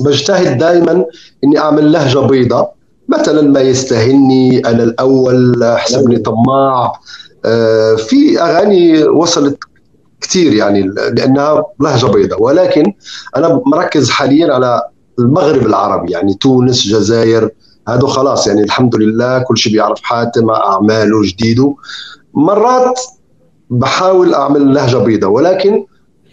[0.01, 1.05] بجتهد دائما
[1.43, 2.76] إني أعمل لهجة بيضاء.
[3.07, 6.91] مثلا ما يستهني أنا الأول احسبني طماع.
[7.45, 9.57] آه، في أغاني وصلت
[10.21, 10.81] كثير يعني
[11.13, 12.43] لأنها لهجة بيضاء.
[12.43, 12.93] ولكن
[13.35, 14.81] أنا مركز حاليا على
[15.19, 17.49] المغرب العربي يعني تونس جزائر
[17.87, 21.75] هذا خلاص يعني الحمد لله كل شيء بيعرف حاتم أعماله جديده.
[22.33, 22.99] مرات
[23.69, 25.29] بحاول أعمل لهجة بيضاء.
[25.29, 25.85] ولكن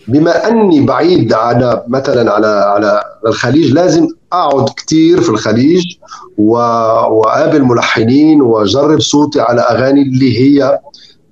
[0.08, 5.96] بما أني بعيد على مثلا على على الخليج لازم أقعد كثير في الخليج
[6.38, 10.78] وأقابل ملحنين وأجرب صوتي على أغاني اللي هي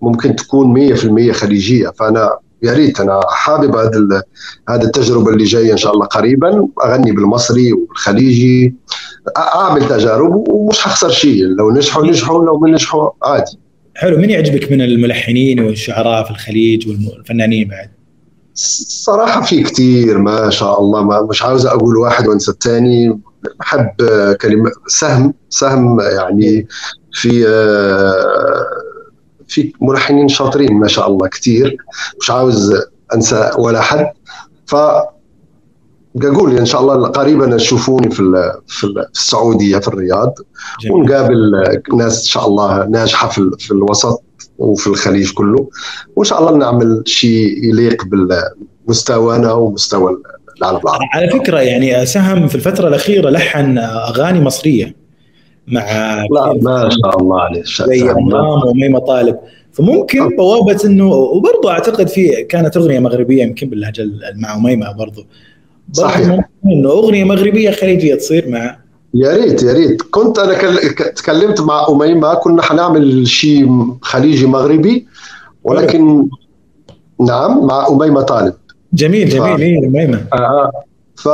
[0.02, 1.88] ممكن تكون 100% خليجية.
[1.88, 4.22] فأنا يا ريت أنا حابب هذا
[4.68, 6.68] هذه التجربة اللي جاية إن شاء الله قريبا.
[6.84, 8.74] أغني بالمصري والخليجي
[9.36, 11.44] أعمل تجارب ومش حخسر شيء.
[11.44, 13.58] لو نجحوا نجحوا لو ما نجحوا عادي.
[13.94, 14.16] حلو.
[14.16, 18.01] من يعجبك من الملحنين والشعراء في الخليج والفنانين بعد؟
[18.54, 23.20] صراحة في كتير ما شاء الله ما مش عاوز أقول واحد وأنسى الثاني
[23.60, 26.66] بحب آه، كلمة سهم سهم يعني
[27.12, 28.66] في آه،
[29.48, 31.76] في ملحنين شاطرين ما شاء الله كتير.
[32.20, 32.74] مش عاوز
[33.14, 34.06] أنسى ولا حد.
[34.66, 34.76] ف
[36.16, 40.34] أقول إن شاء الله قريبا تشوفوني في في ال- في السعودية في الرياض.
[40.80, 40.92] جميل.
[40.96, 41.52] ونقابل
[41.96, 42.86] ناس إن شاء الله
[43.38, 44.22] ال- في الوسط.
[44.62, 45.68] وفي الخليج كله.
[46.16, 48.02] وإن شاء الله نعمل شيء يليق
[48.86, 50.16] بمستوانا ومستوى
[50.58, 51.06] العالم العربي.
[51.12, 54.94] على فكرة يعني سهم في الفترة الأخيرة لحن أغاني مصرية
[55.66, 59.38] مع لا ما شاء الله عليه زي امام وميمه طالب
[59.72, 65.26] فممكن بوابة إنه وبرضه أعتقد في كانت أغنية مغربية يمكن باللهجة مع أميمة برضه
[65.92, 66.48] صحيح.
[66.66, 68.78] إنه أغنية مغربية خليجية تصير مع
[69.14, 70.02] يا ريت يا ريت.
[70.02, 70.54] كنت أنا
[71.16, 75.06] تكلمت مع أميمة كنا حنعمل شيء خليجي مغربي
[75.64, 76.28] ولكن
[77.20, 78.54] نعم مع أميمة طالب.
[78.92, 79.56] جميل جميل.
[79.56, 79.60] ف...
[79.60, 80.26] إيه أميمة.
[80.32, 80.70] آه.
[81.16, 81.28] ف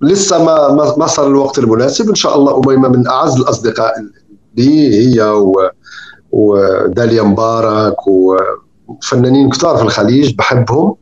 [0.00, 2.08] لسه ما ما صار الوقت المناسب.
[2.08, 3.92] إن شاء الله أميمة من أعز الأصدقاء
[4.56, 5.70] لي هي و...
[6.32, 10.94] وداليا مبارك وفنانين كثار في الخليج بحبهم.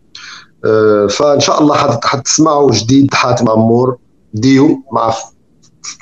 [1.09, 3.97] فإن شاء الله حتسمعوا جديد حاتم عمور.
[4.35, 5.13] ديو مع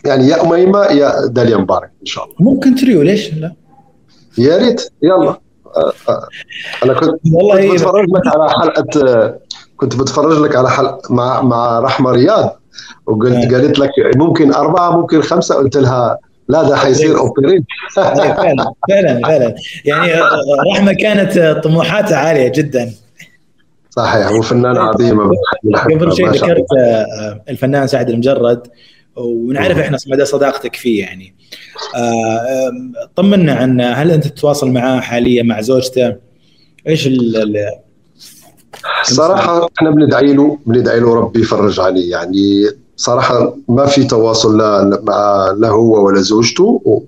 [0.04, 2.36] يعني يا أميمة يا داليا مبارك إن شاء الله.
[2.40, 3.52] ممكن تريو ليش لا؟
[4.38, 4.92] يا ريت.
[5.02, 5.40] يلا.
[6.84, 9.38] أنا كنت والله كنت بتفرج لك على حلقة
[9.76, 12.60] كنت بتفرج لك على حلقة مع مع رحمة رياض.
[13.06, 17.64] وقلت قالت لك ممكن أربعة ممكن خمسة قلت لها لا ده حيصير أوبريت.
[17.94, 18.34] فعلا
[18.88, 19.54] فعلا فعلا.
[19.84, 20.12] يعني
[20.72, 22.92] رحمة كانت طموحاتها عالية جدا.
[23.90, 25.30] صحيح وفنانه عظيمه
[25.84, 26.66] قبل شيء ذكرت
[27.48, 28.66] الفنان سعد المجرد.
[29.18, 31.34] ونعرف إحنا مدى صداقتك فيه يعني.
[33.16, 36.16] طمنا عن هل أنت تتواصل معاه حاليا مع زوجته؟
[36.88, 37.54] إيش ال
[39.02, 45.00] صراحة إحنا بندعي له بندعي له ربي يفرج عليه يعني صراحة ما في تواصل لا
[45.02, 47.02] مع لا هو ولا زوجته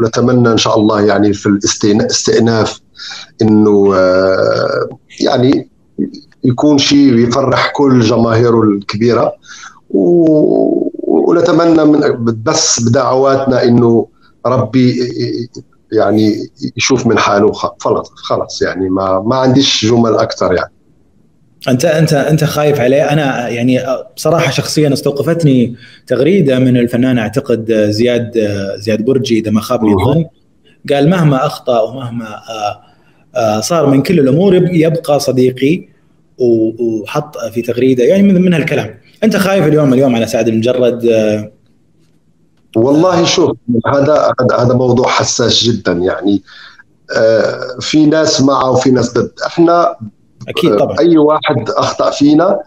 [0.00, 2.80] ونتمنى إن شاء الله يعني في الاستئناف
[3.42, 3.96] إنه
[5.20, 5.68] يعني
[6.44, 9.32] يكون شيء يفرح كل جماهيره الكبيرة.
[9.90, 10.89] و...
[11.30, 12.00] ونتمنى من
[12.42, 14.06] بس بدعواتنا إنه
[14.46, 14.94] ربي
[15.92, 16.34] يعني
[16.76, 17.52] يشوف من حاله.
[17.52, 20.72] خلاص خلاص يعني ما ما عنديش جمل أكثر يعني.
[21.68, 23.12] أنت أنت أنت خايف عليه.
[23.12, 23.80] أنا يعني
[24.16, 28.30] بصراحه شخصيا استوقفتني تغريدة من الفنان أعتقد زياد
[28.76, 30.24] زياد برجي إذا ما خاب لي الظن.
[30.92, 32.40] قال مهما أخطأ ومهما
[33.60, 35.88] صار من كل الأمور يبقى صديقي
[36.38, 38.94] وحط في تغريدة يعني من, من هالكلام.
[39.24, 41.04] أنت خايف اليوم اليوم على سعد المجرد
[42.76, 43.56] والله شوف
[43.86, 46.42] هذا هذا موضوع حساس جدا يعني
[47.80, 49.32] في ناس معه وفي ناس ضد.
[49.46, 49.96] إحنا
[50.48, 50.98] أكيد طبعا.
[50.98, 52.60] أي واحد أخطأ فينا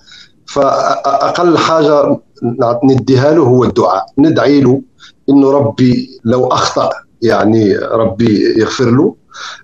[0.46, 2.20] فأقل حاجة
[2.84, 4.06] نديها له هو الدعاء.
[4.18, 4.82] ندعي له
[5.30, 6.90] إنه ربي لو أخطأ
[7.22, 9.16] يعني ربي يغفر له.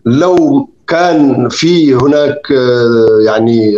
[0.05, 2.41] لو كان في هناك
[3.25, 3.77] يعني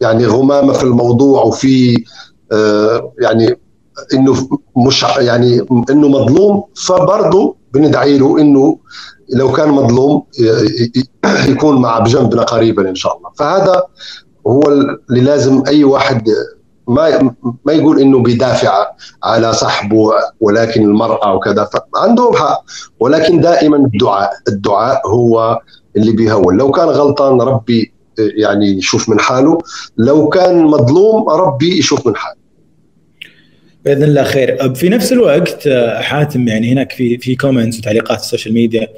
[0.00, 2.04] يعني غمامه في الموضوع وفي
[3.22, 3.56] يعني
[4.14, 8.78] إنه مش يعني إنه مظلوم فبرضه بندعي له إنه
[9.34, 10.22] لو كان مظلوم
[11.48, 13.30] يكون مع بجنبنا قريبا إن شاء الله.
[13.36, 13.82] فهذا
[14.46, 16.28] هو اللي لازم أي واحد
[16.88, 17.34] ما
[17.64, 18.86] ما يقول إنه بيدافع
[19.22, 20.10] على صاحبه
[20.40, 21.68] ولكن المرأة وكذا.
[21.96, 22.64] عندهم حق
[23.00, 25.60] ولكن دائما الدعاء الدعاء هو
[25.96, 26.56] اللي بيهون.
[26.56, 27.92] لو كان غلطان ربي
[28.36, 29.58] يعني يشوف من حاله.
[29.96, 32.40] لو كان مظلوم ربي يشوف من حاله.
[33.84, 34.74] بإذن الله خير.
[34.74, 38.88] في نفس الوقت حاتم يعني هناك في في comments وتعليقات ال social media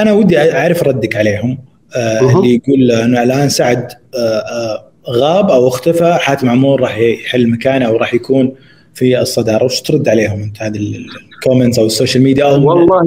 [0.00, 1.58] أنا ودي أعرف ردك عليهم.
[1.96, 7.50] آه اللي يقول إنه الآن سعد آه آه غاب أو اختفى حاتم عمور راح يحل
[7.50, 8.54] مكانه أو راح يكون
[8.94, 9.64] في الصدارة.
[9.64, 10.78] وش ترد عليهم أنت؟ هذه
[11.36, 13.02] ال comments أو ال social media أو والله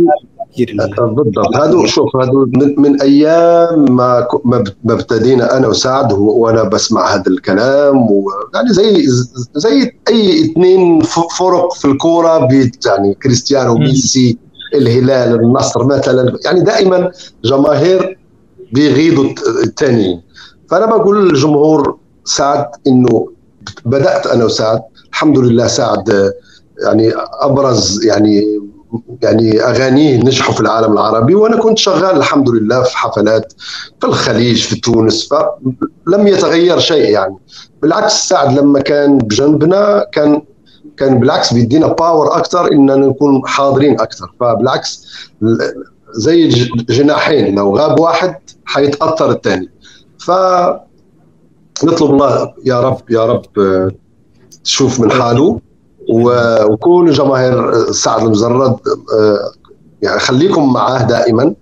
[1.16, 1.56] بالضبط.
[1.56, 4.28] هذا شوف هذا من, من أيام ما
[4.84, 9.08] ما ابتدينا أنا وسعد وأنا بسمع هذا الكلام ويعني زي
[9.56, 11.02] زي أي اثنين
[11.40, 12.48] فرق في الكورة
[12.86, 14.38] يعني كريستيانو ميسي
[14.74, 16.38] الهلال النصر مثلا.
[16.46, 17.12] يعني دائما
[17.46, 18.18] جماهير
[18.72, 19.26] بيغيضوا
[19.64, 20.22] الثانيين
[20.70, 23.28] فأنا بقول للجمهور سعد إنه
[23.86, 24.82] بدأت أنا وسعد.
[25.10, 26.34] الحمد لله سعد
[26.84, 28.60] يعني أبرز يعني
[29.22, 33.54] يعني أغانيه نجحوا في العالم العربي وأنا كنت شغال الحمد لله في حفلات
[34.02, 37.38] في الخليج في تونس فلم يتغير شيء يعني.
[37.82, 40.42] بالعكس سعد لما كان بجنبنا كان
[40.98, 45.06] كان بالعكس بيدينا باور أكثر إننا نكون حاضرين أكثر فبالعكس
[46.12, 46.48] زي
[46.90, 49.70] جناحين لو غاب واحد حيتأثر الثاني
[50.20, 50.32] ف
[51.84, 53.46] نطلب الله يا رب يا رب
[54.64, 55.60] تشوف من حاله.
[56.10, 58.78] وكل جماهير سعد المجرد
[60.02, 61.56] يعني خليكم معاه دائما.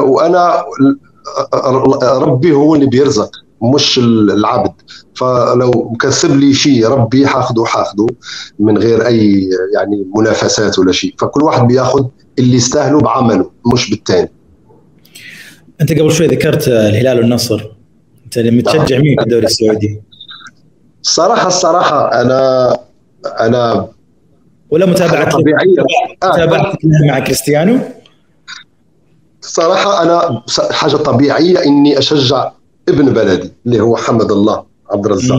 [0.00, 0.64] وأنا
[2.02, 3.30] ربي هو اللي بيرزق
[3.62, 4.72] مش العبد.
[5.14, 8.06] فلو مكسب لي شيء ربي حاخده حاخده
[8.58, 11.14] من غير أي يعني منافسات ولا شيء.
[11.18, 12.04] فكل واحد بياخذ
[12.38, 14.32] اللي يستاهله بعمله مش بالتاني.
[15.80, 17.70] أنت قبل شوي ذكرت الهلال والنصر.
[18.24, 20.02] أنت متشجع مين في الدوري السعودي؟
[21.02, 22.76] الصراحه الصراحه أنا
[23.40, 23.88] أنا
[24.70, 25.76] ولا متابعة طبيعيه
[26.24, 27.78] متابعتك لها مع كريستيانو؟
[29.40, 32.50] صراحة أنا حاجة طبيعية إني أشجع
[32.88, 35.38] ابن بلدي اللي هو حمد الله عبد الرزاق.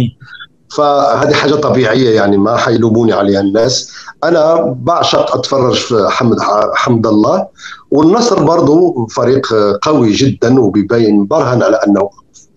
[0.77, 3.91] فهذه حاجة طبيعية يعني ما حيلوموني عليها الناس.
[4.23, 6.37] أنا بعشق أتفرج في حمد
[6.75, 7.47] حمد الله.
[7.91, 9.47] والنصر برضه فريق
[9.81, 12.09] قوي جدا وبيبين برهن على أنه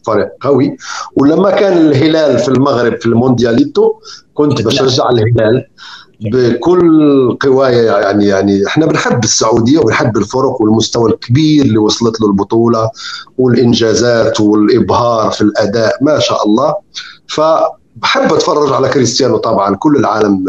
[0.06, 0.76] فريق قوي.
[1.16, 3.92] ولما كان الهلال في المغرب في الموندياليتو
[4.34, 5.66] كنت بشجع الهلال
[6.20, 12.90] بكل قوايا يعني يعني إحنا بنحب السعودية وبنحب الفرق والمستوى الكبير اللي وصلت له البطولة
[13.38, 16.74] والإنجازات والإبهار في الأداء ما شاء الله.
[17.28, 20.44] فبحب أتفرج على كريستيانو طبعا كل العالم.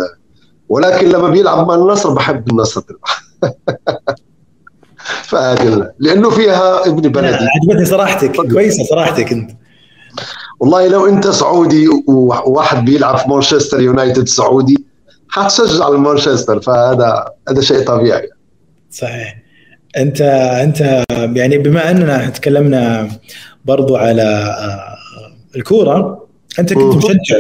[0.69, 2.81] ولكن لما بيلعب مع النصر بحب النصر.
[5.31, 7.47] فهذه لأنه فيها ابن بلدي.
[7.55, 8.35] عجبتني صراحتك.
[8.35, 9.51] كويسة صراحتك أنت.
[10.59, 14.85] والله لو أنت سعودي وواحد بيلعب في مانشستر يونايتد سعودي
[15.29, 16.61] حتشجع مانشستر.
[16.61, 18.29] فهذا هذا شيء طبيعي.
[18.91, 19.41] صحيح.
[19.97, 20.21] أنت
[20.63, 23.09] أنت يعني بما أننا تكلمنا
[23.65, 24.97] برضو على آه،
[25.55, 26.27] الكورة
[26.59, 27.39] أنت كنت مشجع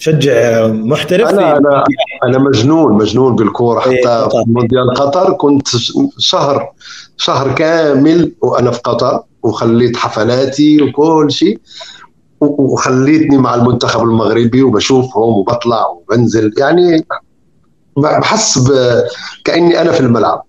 [0.00, 1.84] مشجع محترف أنا أنا
[2.24, 3.86] أنا مجنون مجنون بالكورة.
[3.86, 5.68] إيه، حتى في مونديال قطر كنت
[6.18, 6.72] شهر
[7.16, 11.58] شهر كامل وأنا في قطر وخليت حفلاتي وكل شيء
[12.40, 16.52] وخليتني مع المنتخب المغربي وبشوفهم وبطلع وبنزل.
[16.58, 17.06] يعني
[17.96, 18.72] بحس
[19.44, 20.44] كأني أنا في الملعب.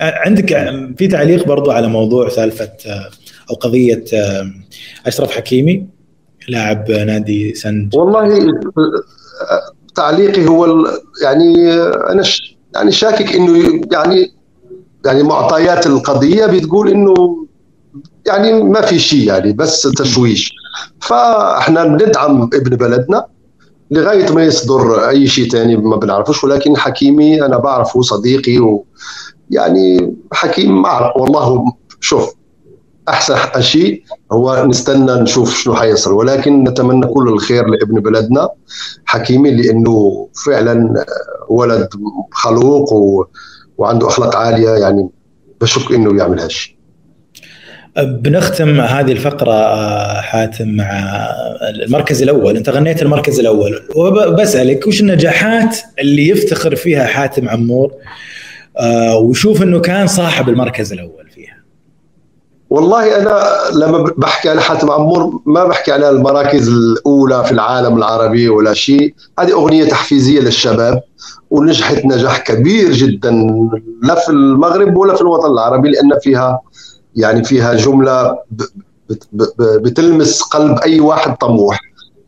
[0.00, 0.46] عندك
[0.98, 2.72] في تعليق برضو على موضوع سالفة
[3.50, 4.04] أو قضية
[5.06, 5.99] أشرف حكيمي؟
[6.48, 8.52] لاعب نادي سند والله
[9.94, 10.86] تعليقي هو
[11.22, 12.22] يعني أنا
[12.74, 14.32] يعني شاكك إنه يعني
[15.04, 17.46] يعني معطيات القضية بتقول إنه
[18.26, 20.52] يعني ما في شيء يعني بس تشويش.
[21.00, 23.26] فإحنا بندعم ابن بلدنا
[23.90, 30.82] لغاية ما يصدر أي شيء ثاني ما بنعرفوش ولكن حكيمي أنا بعرفه صديقي ويعني حكيم
[30.82, 31.64] ما والله.
[32.00, 32.34] شوف
[33.10, 36.12] أحسن شيء هو نستنى نشوف شنو حيصير.
[36.12, 38.48] ولكن نتمنى كل الخير لابن بلدنا
[39.04, 41.04] حكيمي لأنه فعلا
[41.48, 41.88] ولد
[42.32, 43.24] خلوق و...
[43.78, 44.70] وعنده أخلاق عالية.
[44.70, 45.08] يعني
[45.60, 46.80] بشك إنه يعمل هالشيء
[47.98, 51.28] بنختم هذه الفقرة آه، حاتم مع
[51.62, 52.56] المركز الأول.
[52.56, 53.82] أنت غنيت المركز الأول.
[53.96, 57.92] وبسألك وش النجاحات اللي يفتخر فيها حاتم عمور؟
[58.78, 61.29] آه، ويشوف أنه كان صاحب المركز الأول.
[62.70, 68.48] والله أنا لما بحكي على حاتم عمور ما بحكي على المراكز الأولى في العالم العربي
[68.48, 69.14] ولا شيء.
[69.38, 71.02] هذه أغنية تحفيزية للشباب
[71.50, 73.30] ونجحت نجاح كبير جدا
[74.02, 76.60] لا في المغرب ولا في الوطن العربي لأن فيها
[77.16, 78.38] يعني فيها جملة
[79.58, 81.80] بتلمس قلب أي واحد طموح.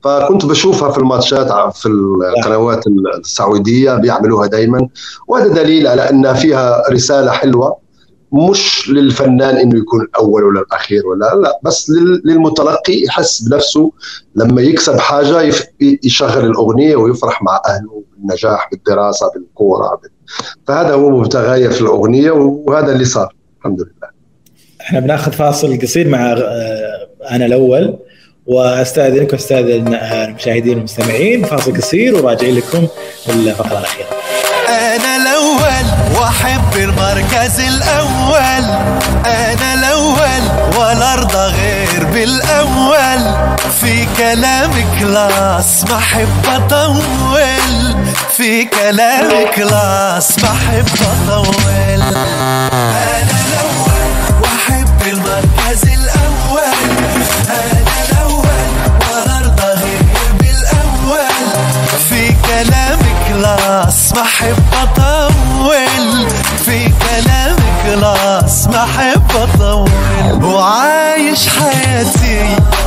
[0.04, 2.84] فكنت بشوفها في الماتشات في القنوات
[3.18, 4.88] السعودية بيعملوها دائما
[5.28, 7.81] وهذا دليل على انها فيها رسالة حلوة.
[8.32, 11.90] مش للفنان إنه يكون الأول ولا الأخير ولا لا بس
[12.24, 13.92] للمتلقي يحس بنفسه
[14.34, 20.00] لما يكسب حاجة يشغل الأغنية ويفرح مع أهله بالنجاح بالدراسة بالكورة
[20.66, 24.12] فهذا هو مبتغاية في الأغنية وهذا اللي صار الحمد لله
[24.80, 27.98] إحنا بناخذ فاصل قصير مع آه، أنا الأول
[28.46, 32.86] واستاذنكم استاذن المشاهدين والمستمعين فاصل قصير وراجعين لكم
[33.28, 34.06] الفقرة الأخيرة.
[34.68, 38.64] أنا الأول وأحب المركز الأول
[39.26, 40.42] أنا الأول
[40.78, 43.52] ولا ارضى غير بالأول.
[43.80, 47.96] في كلامك كلاس احب اطول
[48.36, 53.31] في كلامك كلاس احب اطول أنا
[70.66, 72.38] وعايش حياتي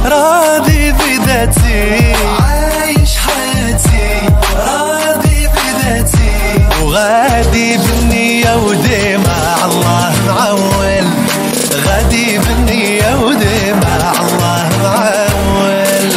[0.05, 2.13] راضي بذاتي.
[2.39, 6.31] عايش حياتي راضي بذاتي.
[6.83, 11.05] وغادي بالنية وديما الله معول
[11.85, 16.11] غادي بالنية ودمع الله معول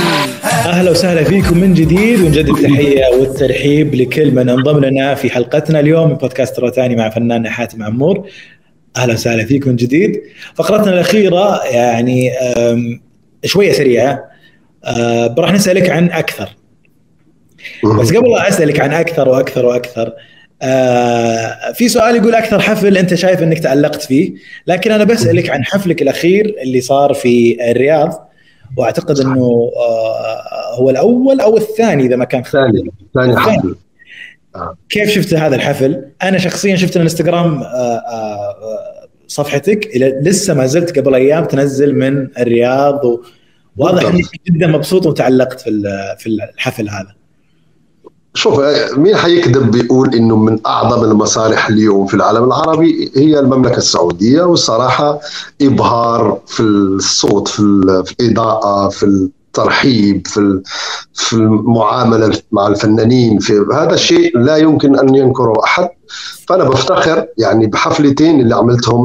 [0.45, 6.09] أهلا وسهلا فيكم من جديد ونجدد التحيه والترحيب لكل من انضم لنا في حلقتنا اليوم
[6.09, 8.27] من بودكاست روتاني مع فنان حاتم عمور.
[8.99, 10.22] أهلا وسهلا فيكم جديد.
[10.55, 12.30] فقرتنا الأخيرة يعني
[13.44, 14.24] شوية سريعة.
[15.38, 16.49] راح نسألك عن أكثر.
[17.84, 20.12] بس قبل لا أسألك عن أكثر وأكثر وأكثر
[20.62, 24.34] آه في سؤال يقول أكثر حفل أنت شايف أنك تعلقت فيه؟
[24.66, 28.30] لكن أنا بسألك عن حفلك الأخير اللي صار في الرياض
[28.76, 33.74] وأعتقد إنه آه، هو الأول أو الثاني إذا ما كان ثاني ثاني حفل.
[34.89, 38.55] كيف شفت هذا الحفل؟ أنا شخصيا شفت الانستغرام آه، آه،
[39.29, 43.21] صفحتك إلى- لسه ما زلت قبل أيام تنزل من الرياض و-
[43.77, 44.05] واضح.
[44.05, 45.83] إنك جدا مبسوط وتعلقت في
[46.19, 47.19] في الحفل هذا
[48.35, 48.61] شوف
[48.97, 55.21] مين حيكذب بيقول إنه من أعظم المسارح اليوم في العالم العربي هي المملكة السعودية والصراحة
[55.63, 57.63] إبهار في الصوت في,
[58.07, 59.29] في الإضاءة في
[59.59, 60.63] الترحيب في
[61.15, 65.89] في المعاملة مع الفنانين في هذا الشيء لا يمكن أن ينكره أحد.
[66.49, 69.05] فأنا بفتخر يعني بحفلتين اللي عملتهم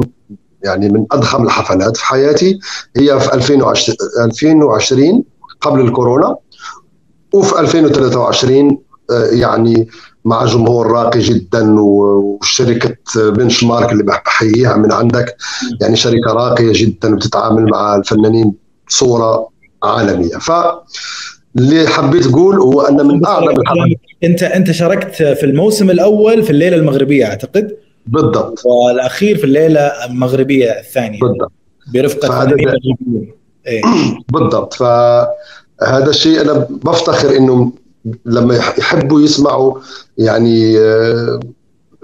[0.64, 2.58] يعني من أضخم الحفلات في حياتي.
[2.96, 5.24] هي في 2020 2020
[5.60, 6.36] قبل الكورونا
[7.34, 8.78] وفي 2023
[9.10, 9.88] آه، يعني
[10.24, 15.36] مع جمهور راقي جدا و- وشركة بنش مارك اللي بحييها من عندك.
[15.80, 18.54] يعني شركة راقية جدا بتتعامل مع الفنانين
[18.88, 19.48] بصورة
[19.84, 20.36] عالمية.
[20.38, 20.52] ف
[21.58, 26.50] اللي حبيت أقول هو أن من أعظم الحفلات أنت أنت شاركت في الموسم الأول في
[26.50, 27.76] الليلة المغربية أعتقد؟
[28.06, 28.62] بالضبط.
[28.66, 31.20] والأخير في الليلة المغربية الثانية.
[31.20, 31.52] بالضبط.
[31.94, 32.28] برفقة
[33.66, 33.82] إيه.
[34.32, 34.74] بالضبط.
[34.74, 37.72] فهذا الشيء أنا بفتخر انه
[38.26, 39.78] لما يح- يحبوا يسمعوا
[40.18, 41.40] يعني آه،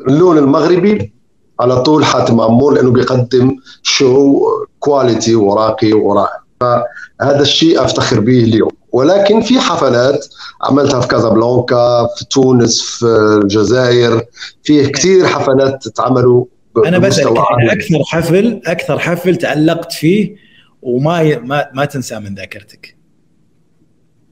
[0.08, 1.12] اللون المغربي
[1.60, 4.40] على طول حاتم عمور لأنه بيقدم شو
[4.78, 8.70] كواليتي وراقي ورائع فهذا الشيء أفتخر به اليوم.
[8.92, 10.26] ولكن في حفلات
[10.62, 13.06] عملتها في كازابلانكا في تونس في
[13.42, 14.22] الجزائر
[14.62, 16.44] في كثير حفلات اتعملوا
[16.86, 17.38] أنا بسالك.
[17.70, 20.36] أكثر حفل أكثر حفل تعلقت فيه
[20.82, 21.38] وما ي...
[21.38, 22.96] ما ما تنساه من ذاكرتك.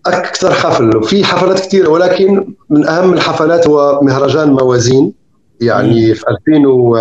[0.07, 1.03] أكثر حفل.
[1.03, 5.13] في حفلات كثيرة ولكن من أهم الحفلات هو مهرجان موازين
[5.61, 6.97] يعني في 2000 و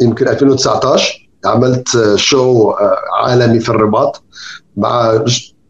[0.00, 2.72] يمكن 2019 عملت شو
[3.22, 4.22] عالمي في الرباط
[4.76, 5.24] مع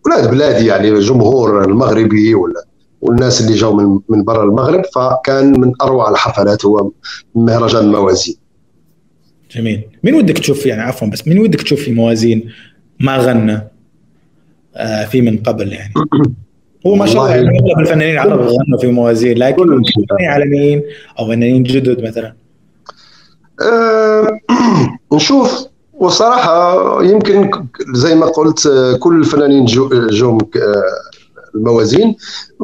[0.06, 2.54] أولاد بلادي يعني الجمهور المغربي وال-
[3.00, 6.90] والناس اللي جاوا من من برا المغرب فكان من أروع الحفلات هو
[7.34, 8.36] مهرجان موازين.
[9.56, 9.82] جميل.
[10.04, 12.52] مين ودك تشوف يعني عفوا بس مين ودك تشوف في موازين
[13.00, 13.60] ما غنى
[14.76, 15.92] آه في من قبل يعني؟
[16.86, 19.82] هو ما شاء الله يعني أغلب الفنانين العرب غنوا في موازين لكن
[20.20, 20.82] عالميين
[21.18, 22.34] أو فنانين جدد مثلا.
[23.62, 24.38] أه،
[25.12, 25.64] نشوف.
[25.94, 27.50] وصراحة يمكن
[27.94, 30.82] زي ما قلت أه، كل الفنانين جو ك- أه،
[31.54, 32.16] الموازين.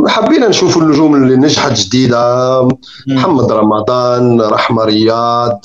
[0.07, 2.68] حبينا نشوف النجوم اللي نجحت جديدة.
[3.09, 5.61] محمد رمضان رحمة رياض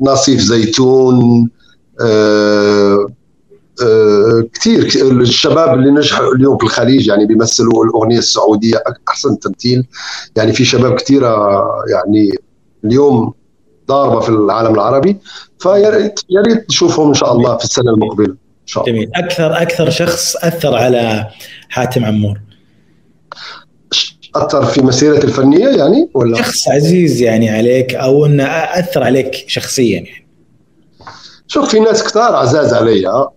[0.00, 1.48] نصيف زيتون
[4.54, 4.82] كثير
[5.20, 9.86] الشباب اللي نجحوا اليوم في الخليج يعني بيمثلوا الأغنية السعودية أك- أحسن تمثيل.
[10.36, 12.32] يعني في شباب كثيرة يعني
[12.84, 13.32] اليوم
[13.92, 15.16] ضاربة في العالم العربي
[15.58, 18.28] فيا ريت نشوفهم إن شاء الله في السنة المقبلة.
[18.28, 18.96] إن شاء الله.
[18.96, 19.10] جميل.
[19.14, 21.28] أكثر أكثر شخص أثر على
[21.68, 22.40] حاتم عمور.
[24.34, 30.00] أثر في مسيرتي الفنية يعني ولا؟ شخص عزيز يعني عليك أو إنه أثر عليك شخصيا
[30.00, 30.28] يعني.
[31.46, 33.08] شوف في ناس كثار عزاز علي.
[33.08, 33.32] أه،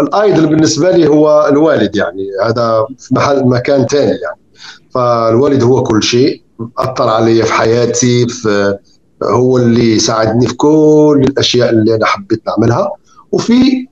[0.00, 2.26] الأيدل بالنسبة لي هو الوالد يعني.
[2.44, 4.40] هذا في محل مكان ثاني يعني.
[4.94, 6.42] فالوالد هو كل شيء.
[6.78, 8.78] أثر علي في حياتي في
[9.24, 12.92] هو اللي ساعدني في كل الأشياء اللي أنا حبيت نعملها.
[13.32, 13.86] وفي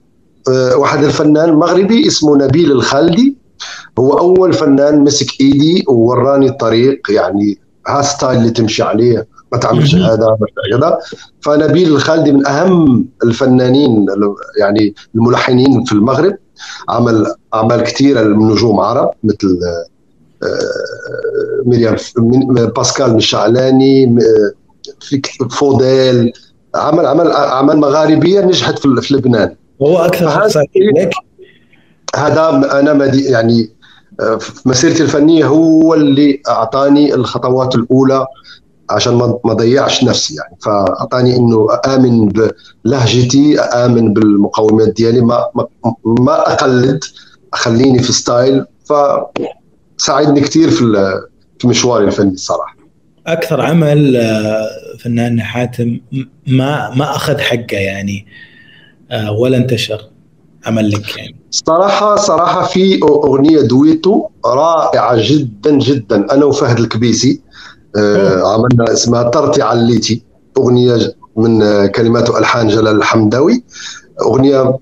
[0.51, 3.37] آه، واحد الفنان مغربي اسمه نبيل الخالدي.
[3.99, 9.95] هو أول فنان مسك إيدي ووراني الطريق يعني ها ستايل اللي تمشي عليه ما تعملش.
[9.95, 10.99] هذا ما هذا
[11.41, 14.07] فنبيل الخالدي من أهم الفنانين
[14.61, 16.37] يعني الملحنين في المغرب.
[16.89, 19.59] عمل أعمال كثيره لنجوم عرب مثل
[20.43, 24.19] آه، مريم من- باسكال الشعلاني م-
[25.01, 26.33] في فوديل.
[26.75, 29.57] عمل عمل اعمال مغاربية نجحت في لبنان.
[29.79, 30.57] وهو أكثر شخص
[32.17, 32.49] هذا
[32.81, 33.71] أنا مدي يعني
[34.19, 38.27] في مسيرتي الفنية هو اللي أعطاني الخطوات الأولى
[38.91, 40.57] عشان ما ضيعش نفسي يعني.
[40.61, 42.29] فأعطاني إنه آمن
[42.85, 45.67] بلهجتي آمن بالمقومات ديالي ما ما,
[46.05, 47.05] ما أقلد
[47.55, 48.65] أخليني في style
[49.99, 51.15] فساعدني كثير في
[51.59, 52.78] في مشواري الفني الصراحة.
[53.33, 54.69] أكثر عمل آه،
[54.99, 56.01] فنان حاتم
[56.47, 58.27] ما ما أخذ حقه يعني
[59.11, 60.01] آه، ولا انتشر
[60.67, 61.37] عمل لك يعني.
[61.51, 66.35] صراحة صراحة في أغنية دويتو رائعة جدا جدا.
[66.35, 67.41] أنا وفهد الكبيسي
[67.97, 70.23] آه عملنا اسمها طرتي عليتي
[70.59, 73.65] أغنية ج- من كلمات وألحان جلال الحمداوي
[74.23, 74.79] أغنية آه،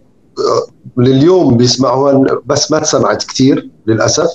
[0.96, 4.30] لليوم بيسمعوها بس ما تسمعت كثير للأسف.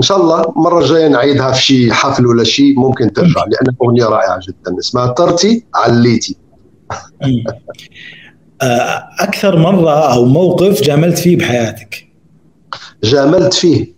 [0.00, 4.04] فإن شاء الله المرة الجاية نعيدها في شي حفل ولا شيء ممكن ترجع لأن أغنية
[4.04, 6.36] رائعة جدا اسمها طرتي عليتي.
[8.62, 12.06] آه، أكثر مرة أو موقف جاملت فيه بحياتك؟
[13.04, 13.94] جاملت فيه.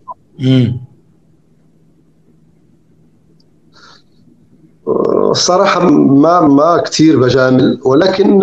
[5.30, 8.38] الصراحه ما ما كثير بجامل ولكن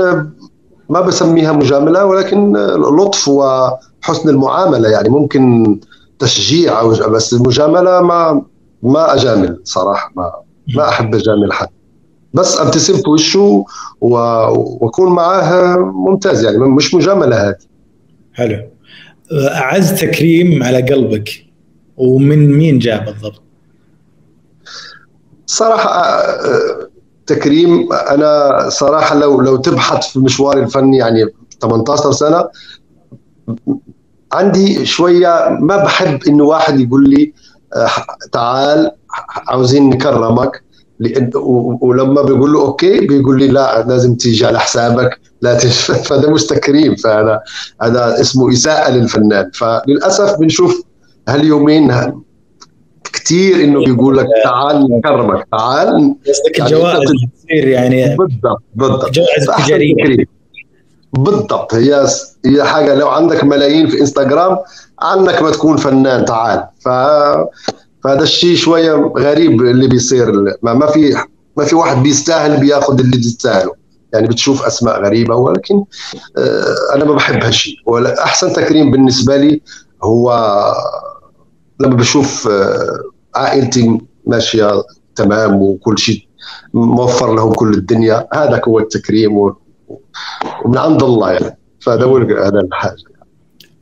[0.89, 5.80] ما بسميها مجاملة ولكن لطف وحسن المعاملة يعني ممكن
[6.20, 8.45] تشجيع أو بس المجاملة ما
[8.84, 10.32] ما أجامل صراحة ما
[10.76, 11.67] ما أحب أجامل حد.
[12.34, 13.65] بس ابتسم في وشه
[14.01, 17.55] وأكون معاه ممتاز يعني مش مجاملة هذه.
[18.34, 18.70] حلو.
[19.34, 21.45] أعز تكريم على قلبك
[21.97, 23.41] ومن مين جاء بالضبط؟
[25.45, 26.89] صراحة آه،
[27.26, 31.26] تكريم أنا صراحة لو لو تبحث في مشواري الفني يعني
[31.61, 32.49] 18 سنة
[34.34, 37.34] عندي شوية ما بحب إنه واحد يقول لي
[37.76, 37.90] آه،
[38.32, 38.92] تعال
[39.48, 40.64] عاوزين نكرمك.
[41.82, 45.70] ولما بيقول له أوكي بيقول لي لا لازم تيجي على حسابك لا تج...
[46.08, 47.40] فده مش تكريم فهذا
[47.82, 49.52] هذا اسمه إساءة للفنان.
[49.54, 50.84] فللأسف بنشوف
[51.30, 51.92] هاليومين
[53.04, 58.16] كثير إنه بيقول لك تعال نكرمك تعال قصدك يعني الجوائز تصير يعني.
[58.16, 59.12] بالضبط بالضبط.
[59.12, 59.94] جوائز فأحسن تجارية.
[59.94, 60.39] تكريم.
[61.24, 61.74] بالضبط.
[61.74, 62.07] هي
[62.45, 64.57] هي حاجة لو عندك ملايين في إنستغرام
[65.01, 66.67] عنك ما تكون فنان تعال.
[66.80, 66.89] ف
[68.03, 70.32] فهذا الشيء شوية غريب اللي بيصير.
[70.63, 71.15] ما, ما في
[71.57, 73.74] ما في واحد بيستاهل بياخذ اللي بيستاهله
[74.13, 75.84] يعني بتشوف أسماء غريبة ولكن
[76.38, 77.76] آه، أنا ما بحب هالشيء.
[78.24, 79.61] احسن تكريم بالنسبة لي
[80.03, 80.34] هو
[81.80, 82.99] لما بشوف آه،
[83.36, 84.84] عائلتي ماشية
[85.15, 86.28] تمام وكل شيء
[86.74, 89.53] موفر لهم كل الدنيا هذا هو التكريم
[90.65, 91.57] ومن عند الله يعني.
[91.80, 92.95] فهذا هو هذا الحاجة.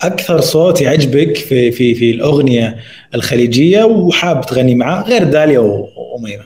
[0.02, 2.78] أكثر صوت يعجبك في في في الأغنية
[3.16, 6.46] الخليجية وحاب تغني معاه غير داليا وأميرة؟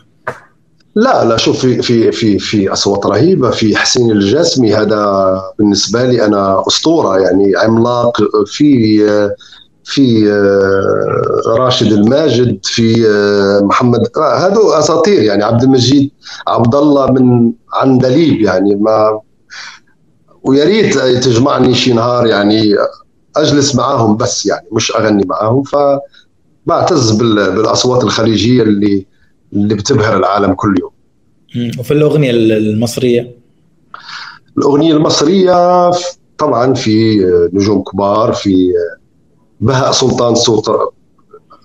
[0.95, 6.25] لا لا شوف في في في في أصوات رهيبة في حسين الجسمي هذا بالنسبة لي
[6.25, 8.99] أنا أسطورة يعني عملاق في
[9.83, 10.31] في
[11.47, 12.95] راشد الماجد في
[13.61, 16.11] محمد هذو أساطير يعني عبد المجيد
[16.47, 19.19] عبد الله من عندليب يعني ما
[20.43, 22.75] ويا ريت تجمعني شي نهار يعني
[23.35, 29.05] أجلس معاهم بس يعني مش أغني معاهم فبعتز بال- بالأصوات الخليجية اللي
[29.53, 30.91] اللي بتبهر العالم كل يوم.
[31.79, 33.31] وفي الأغنية المصرية؟
[34.57, 37.19] الأغنية المصرية ف- طبعا في
[37.53, 38.73] نجوم كبار في
[39.61, 40.71] بهاء سلطان صوت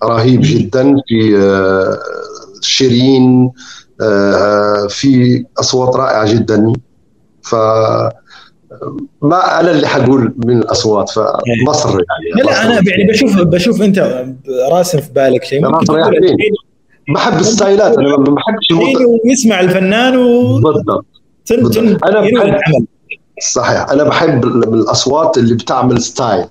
[0.03, 1.37] رهيب جدا في
[2.61, 3.51] شيرين
[4.01, 6.73] آه، في أصوات رائعة جدا.
[7.41, 7.55] ف
[9.21, 12.03] ما أنا اللي حقول من الأصوات فمصر يعني.
[12.35, 12.89] لا لا أنا مصر.
[12.89, 14.25] يعني بشوف بشوف أنت
[14.71, 15.61] راسم في بالك شيء.
[15.85, 16.37] فين؟ الحين-
[17.15, 18.83] بحب الستايلات أنا ما بحبش المط...
[18.83, 21.05] الحين ويسمع الفنان و بالضبط.
[21.51, 21.95] ينوي
[22.51, 22.85] بحب-
[23.53, 23.89] صحيح.
[23.89, 26.45] أنا بحب ال- الأصوات اللي بتعمل style.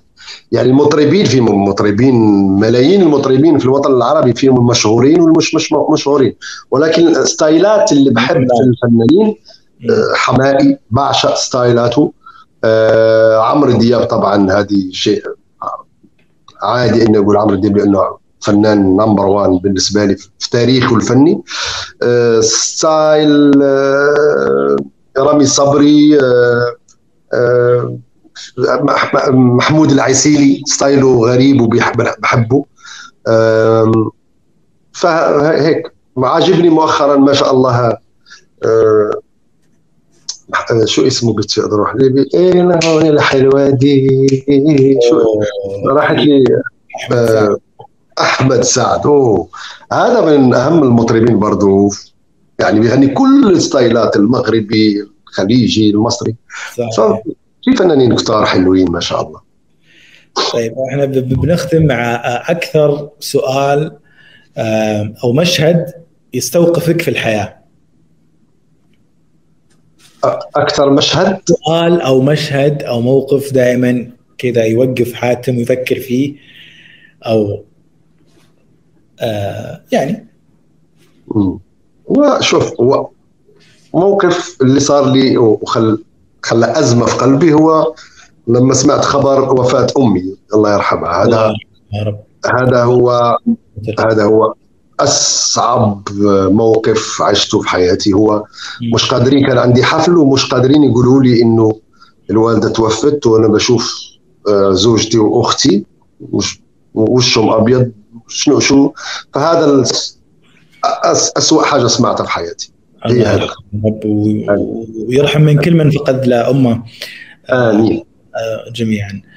[0.53, 2.15] يعني المطربين في مطربين
[2.61, 6.35] ملايين المطربين في الوطن العربي فيهم المشهورين والمش مش مشهورين.
[6.71, 9.37] ولكن الستايلات اللي بحب في الفنانين
[10.15, 12.13] حماقي بعشق ستايلاته.
[12.65, 15.23] آه، عمرو دياب طبعا هذه شيء
[16.63, 18.01] عادي اني أقول عمرو دياب لأنه
[18.41, 21.43] فنان number one بالنسبة لي في تاريخه الفني.
[22.03, 24.77] آه، style آه،
[25.19, 26.75] رامي صبري آه،
[27.35, 27.99] آه،
[28.59, 32.65] مح- محمود العسيلي style ه غريب وبحبه
[34.93, 37.97] فهيك عاجبني مؤخرا ما شاء الله
[38.65, 39.11] آه،
[40.85, 44.09] شو اسمه قلت أقدر أروح لي إيه لا هون الحلوه دي
[45.09, 45.41] شو؟
[45.91, 46.45] راحت لي
[47.13, 47.57] آه،
[48.21, 49.07] أحمد سعد.
[49.07, 49.49] أوه.
[49.93, 51.91] هذا من أهم المطربين برضو.
[52.61, 56.35] يعني بيغني كل الستايلات المغربي الخليجي المصري.
[56.97, 57.23] صح.
[57.65, 59.41] في فنانين كتار حلوين ما شاء الله.
[60.53, 63.99] طيب إحنا بنختم مع أكثر سؤال
[64.57, 65.87] آه، أو مشهد
[66.35, 67.56] يستوقفك في الحياة.
[70.57, 76.35] أكثر مشهد؟ سؤال أو مشهد أو موقف دائما كذا يوقف حاتم ويفكر فيه
[77.23, 77.65] أو
[79.21, 80.27] آه يعني.
[82.07, 83.09] وشوف هو
[83.95, 86.05] موقف اللي صار لي وخل
[86.43, 87.95] خلى أزمة في قلبي هو
[88.47, 91.25] لما سمعت خبر وفاة أمي الله يرحمها.
[91.25, 91.55] هذا
[92.61, 93.39] هذا هو
[93.99, 94.55] هذا هو
[95.01, 96.09] أصعب
[96.51, 98.45] موقف عشته في حياتي هو
[98.95, 101.81] مش قادرين كان عندي حفل ومش قادرين يقولوا لي إنه
[102.31, 103.95] الوالدة توفت وأنا بشوف
[104.49, 105.85] آه، زوجتي وأختي
[106.33, 106.61] وش
[106.95, 107.93] وشهم أبيض
[108.29, 108.93] شنو شو
[109.35, 109.85] فهذا
[111.37, 112.73] اسوء حاجة سمعتها في حياتي.
[113.07, 113.49] هي هذا.
[115.09, 116.83] ويرحم من كل من فقد له أمة.
[117.51, 118.05] آمين.
[118.35, 119.11] آه، جميعا.
[119.11, 119.36] آه،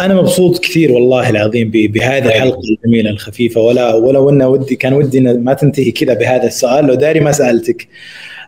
[0.00, 3.60] أنا مبسوط كثير والله العظيم بهذه الحلقة الجميلة الخفيفة.
[3.60, 6.84] ولا ولو انه ودي كان ودي إن ما تنتهي كذا بهذا السؤال.
[6.84, 7.88] لو داري ما سألتك.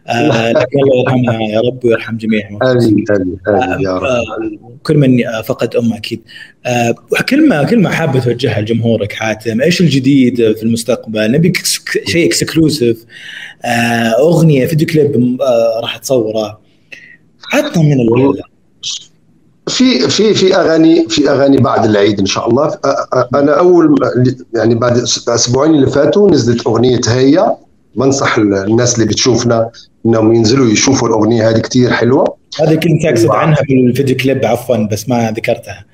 [0.09, 3.39] آه، لكن الله يرحمها يا رب ويرحم جميع آمين آمين
[3.81, 4.79] يا رب.
[4.83, 6.23] كل من فقد أمه أكيد.
[7.29, 11.53] كلمه كلمه حابة توجهها لجمهورك حاتم إيش الجديد في المستقبل؟ نبي
[12.07, 13.05] شيء exclusive
[14.19, 15.43] أغنية فيديو كليب
[15.83, 16.61] راح تصوره
[17.53, 18.47] عطنا من الولاء
[19.73, 22.79] في في في أغاني في أغاني بعد العيد إن شاء الله.
[23.35, 23.95] أنا أول
[24.55, 27.57] يعني بعد الاسبوعين اللي فاتوا نزلت أغنية هيا.
[27.97, 29.71] بنصح الناس اللي بتشوفنا
[30.07, 32.37] إنهم ينزلوا يشوفوا الأغنية هذه كثير حلوة.
[32.61, 35.85] هذه كنت أقصد عنها في الفيديو كليب عفوا بس ما ذكرتها.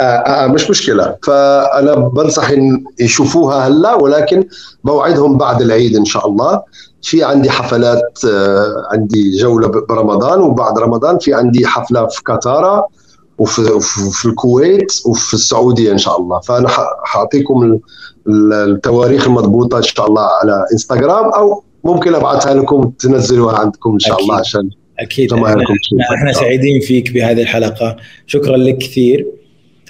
[0.00, 1.16] آه آه مش مشكلة.
[1.22, 4.44] فأنا بنصح إن يشوفوها هلا ولكن
[4.84, 6.62] بوعدهم بعد العيد إن شاء الله.
[7.02, 12.86] في عندي حفلات آه عندي جولة برمضان وبعد رمضان في عندي حفلة في قطاره
[13.38, 13.80] وفي
[14.12, 16.40] في الكويت وفي السعودية إن شاء الله.
[16.40, 16.68] فأنا
[17.04, 17.78] حأعطيكم
[18.28, 24.14] التواريخ المضبوطة إن شاء الله على إنستغرام أو ممكن أبعثها لكم تنزلوها عندكم إن شاء
[24.14, 24.24] أكيد.
[24.24, 25.32] الله عشان أكيد.
[25.32, 25.64] إحنا,
[26.14, 27.96] إحنا سعيدين فيك بهذه الحلقة.
[28.26, 29.26] شكرا لك كثير.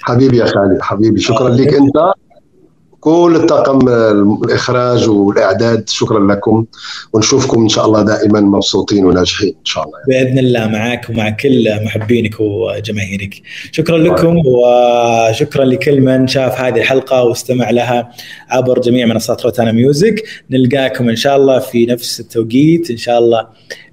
[0.01, 1.19] حبيبي يا خالد حبيبي.
[1.19, 1.49] شكرا.
[1.49, 1.95] لك أنت.
[2.99, 6.65] كل الطاقم الإخراج والإعداد شكرا لكم.
[7.13, 9.97] ونشوفكم إن شاء الله دائما مبسوطين وناجحين إن شاء الله.
[10.07, 13.41] بإذن الله معك ومع كل محبينك وجماهيرك.
[13.71, 18.11] شكرا لكم وشكرا لكل من شاف هذه الحلقة واستمع لها
[18.49, 20.23] عبر جميع منصات روتانا ميوزك.
[20.49, 23.47] نلقاكم إن شاء الله في نفس التوقيت إن شاء الله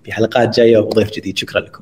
[0.04, 1.38] في حلقات جاية وضيف جديد.
[1.38, 1.80] شكرا لكم.